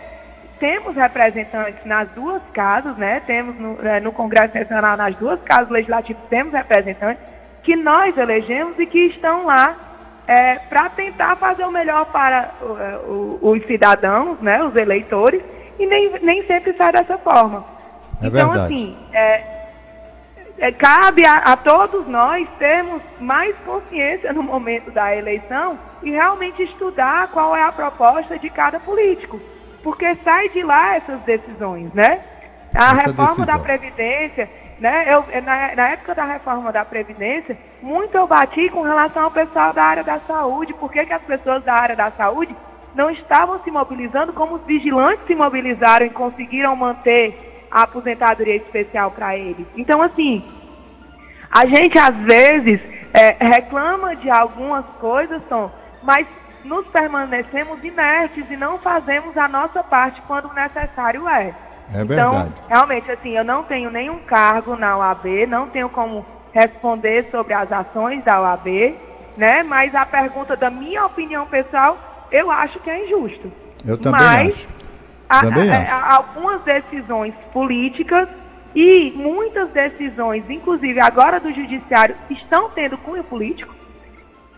temos 0.58 0.96
representantes 0.96 1.84
nas 1.86 2.08
duas 2.12 2.42
casas, 2.54 2.96
né? 2.98 3.20
Temos 3.28 3.60
no, 3.60 3.86
é, 3.86 4.00
no 4.00 4.14
Congresso 4.14 4.58
Nacional, 4.58 4.96
nas 4.96 5.16
duas 5.18 5.42
casas 5.42 5.70
legislativas, 5.70 6.24
temos 6.30 6.54
representantes 6.54 7.22
que 7.62 7.76
nós 7.76 8.18
elegemos 8.18 8.80
e 8.80 8.86
que 8.86 9.00
estão 9.08 9.46
lá 9.46 9.89
é, 10.30 10.60
para 10.60 10.90
tentar 10.90 11.36
fazer 11.38 11.66
o 11.66 11.72
melhor 11.72 12.06
para 12.06 12.52
o, 12.62 13.40
os 13.42 13.66
cidadãos, 13.66 14.40
né, 14.40 14.64
os 14.64 14.76
eleitores, 14.76 15.42
e 15.80 15.88
nem, 15.88 16.20
nem 16.22 16.46
sempre 16.46 16.72
sai 16.74 16.92
dessa 16.92 17.18
forma. 17.18 17.66
É 18.22 18.28
então, 18.28 18.52
verdade. 18.52 18.60
assim, 18.60 18.96
é, 19.12 19.44
é, 20.60 20.72
cabe 20.72 21.26
a, 21.26 21.34
a 21.34 21.58
todos 21.58 22.08
nós 22.08 22.48
termos 22.60 23.02
mais 23.20 23.56
consciência 23.66 24.32
no 24.32 24.44
momento 24.44 24.92
da 24.92 25.16
eleição 25.16 25.80
e 26.04 26.12
realmente 26.12 26.62
estudar 26.62 27.30
qual 27.30 27.56
é 27.56 27.64
a 27.64 27.72
proposta 27.72 28.38
de 28.38 28.52
cada 28.52 28.80
político. 28.80 29.42
Porque 29.82 30.14
sai 30.18 30.50
de 30.50 30.62
lá 30.62 30.98
essas 30.98 31.20
decisões, 31.22 31.92
né? 31.92 32.20
A 32.76 32.92
Essa 32.92 33.08
reforma 33.08 33.46
da 33.48 33.58
decisão. 33.58 33.62
Previdência, 33.62 34.48
né? 34.80 35.06
Eu, 35.14 35.26
na, 35.42 35.76
na 35.76 35.90
época 35.90 36.16
da 36.16 36.24
reforma 36.24 36.72
da 36.72 36.86
Previdência, 36.86 37.58
muito 37.82 38.16
eu 38.16 38.26
bati 38.26 38.70
com 38.70 38.82
relação 38.82 39.24
ao 39.24 39.32
pessoal 39.32 39.74
da 39.74 39.84
área 39.84 40.04
da 40.04 40.20
saúde. 40.20 40.74
Por 40.74 40.92
que, 40.92 41.06
que 41.06 41.14
as 41.14 41.22
pessoas 41.22 41.64
da 41.64 41.74
área 41.74 41.96
da 41.96 42.12
saúde 42.12 42.56
não 42.96 43.10
estavam 43.10 43.62
se 43.64 43.70
mobilizando 43.70 44.34
como 44.34 44.56
os 44.56 44.66
vigilantes 44.66 45.26
se 45.28 45.36
mobilizaram 45.36 46.06
e 46.06 46.10
conseguiram 46.10 46.76
manter 46.76 47.68
a 47.70 47.84
aposentadoria 47.84 48.56
especial 48.56 49.12
para 49.12 49.38
eles? 49.38 49.68
Então, 49.76 50.02
assim, 50.02 50.44
a 51.52 51.66
gente 51.66 51.98
às 51.98 52.16
vezes 52.16 52.80
é, 53.14 53.36
reclama 53.40 54.16
de 54.16 54.30
algumas 54.30 54.86
coisas, 55.00 55.42
Tom, 55.50 55.70
mas 56.02 56.26
nos 56.64 56.86
permanecemos 56.88 57.84
inertes 57.84 58.50
e 58.50 58.56
não 58.56 58.78
fazemos 58.78 59.38
a 59.38 59.48
nossa 59.48 59.84
parte 59.84 60.22
quando 60.24 60.54
necessário 60.54 61.28
é. 61.28 61.54
É 61.94 62.02
então, 62.02 62.06
verdade. 62.06 62.54
realmente, 62.68 63.12
assim, 63.12 63.36
eu 63.36 63.44
não 63.44 63.64
tenho 63.64 63.90
nenhum 63.90 64.20
cargo 64.20 64.76
na 64.76 64.98
OAB, 64.98 65.48
não 65.48 65.68
tenho 65.70 65.90
como 65.90 66.26
responder 66.54 67.28
sobre 67.32 67.54
as 67.54 67.72
ações 67.72 68.24
da 68.24 68.40
OAB, 68.42 68.96
né? 69.36 69.64
Mas 69.64 69.94
a 69.96 70.06
pergunta 70.06 70.56
da 70.56 70.70
minha 70.70 71.06
opinião 71.06 71.46
pessoal, 71.48 71.98
eu 72.32 72.52
acho 72.52 72.80
que 72.80 72.90
é 72.90 73.06
injusto. 73.06 73.52
Eu 73.86 73.98
também 73.98 74.20
Mas, 74.22 74.50
acho. 74.54 74.68
a- 75.30 75.42
Também 75.42 75.72
a- 75.72 75.78
acho. 75.82 75.92
a- 75.94 76.16
algumas 76.16 76.62
decisões 76.62 77.34
políticas 77.54 78.28
e 78.76 79.12
muitas 79.16 79.70
decisões, 79.70 80.44
inclusive 80.50 81.00
agora 81.00 81.40
do 81.40 81.52
judiciário, 81.52 82.16
estão 82.30 82.70
tendo 82.70 82.98
cunho 83.00 83.24
político. 83.24 83.74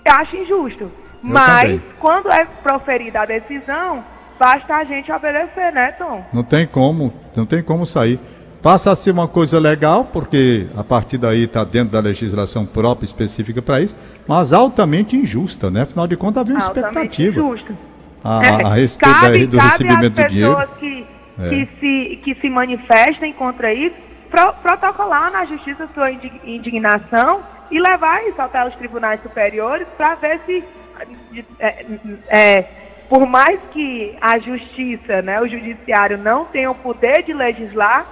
Eu 0.03 0.13
acho 0.15 0.35
injusto. 0.35 0.91
Mas 1.23 1.61
também. 1.61 1.81
quando 1.99 2.31
é 2.31 2.45
proferida 2.63 3.21
a 3.21 3.25
decisão, 3.25 4.03
basta 4.41 4.75
a 4.75 4.83
gente 4.83 5.11
obedecer, 5.11 5.71
né, 5.71 5.91
Tom? 5.91 6.25
Não 6.33 6.43
tem 6.43 6.65
como, 6.65 7.13
não 7.35 7.45
tem 7.45 7.61
como 7.61 7.85
sair. 7.85 8.19
Passa 8.59 8.91
a 8.91 8.95
ser 8.95 9.11
uma 9.11 9.27
coisa 9.27 9.59
legal, 9.59 10.05
porque 10.05 10.67
a 10.75 10.83
partir 10.83 11.17
daí 11.19 11.43
está 11.43 11.63
dentro 11.63 11.91
da 11.93 11.99
legislação 11.99 12.65
própria 12.65 13.05
específica 13.05 13.61
para 13.61 13.79
isso, 13.81 13.95
mas 14.27 14.51
altamente 14.53 15.15
injusta, 15.15 15.69
né? 15.69 15.81
Afinal 15.83 16.07
de 16.07 16.17
contas, 16.17 16.41
havia 16.41 16.55
uma 16.55 16.63
Altamente 16.63 16.87
expectativa 17.21 17.39
injusto. 17.39 17.77
a, 18.23 18.41
É, 18.45 18.65
a 18.65 18.73
respeito 18.73 19.19
cabe, 19.19 19.47
do 19.47 19.57
cabe 19.57 19.69
recebimento 19.69 20.09
do 20.21 20.27
dinheiro. 20.27 20.67
que, 20.79 21.05
É. 21.39 21.49
que, 21.49 21.69
se, 21.79 22.15
que 22.23 22.35
se 22.41 22.49
manifestem 22.49 23.33
contra 23.33 23.73
isso, 23.73 23.95
pro, 24.29 24.53
protocolar 24.61 25.31
na 25.31 25.45
justiça 25.45 25.87
sua 25.93 26.11
indi- 26.11 26.31
indignação 26.45 27.41
e 27.71 27.79
levar 27.79 28.23
isso 28.27 28.39
até 28.41 28.67
os 28.67 28.75
tribunais 28.75 29.21
superiores 29.23 29.87
para 29.97 30.13
ver 30.15 30.39
se, 30.45 30.63
é, 31.59 31.85
é, 32.29 32.65
por 33.11 33.25
mais 33.27 33.59
que 33.73 34.15
a 34.21 34.39
justiça, 34.39 35.21
né, 35.21 35.41
o 35.41 35.45
judiciário 35.45 36.17
não 36.17 36.45
tenha 36.45 36.71
o 36.71 36.75
poder 36.75 37.23
de 37.23 37.33
legislar, 37.33 38.05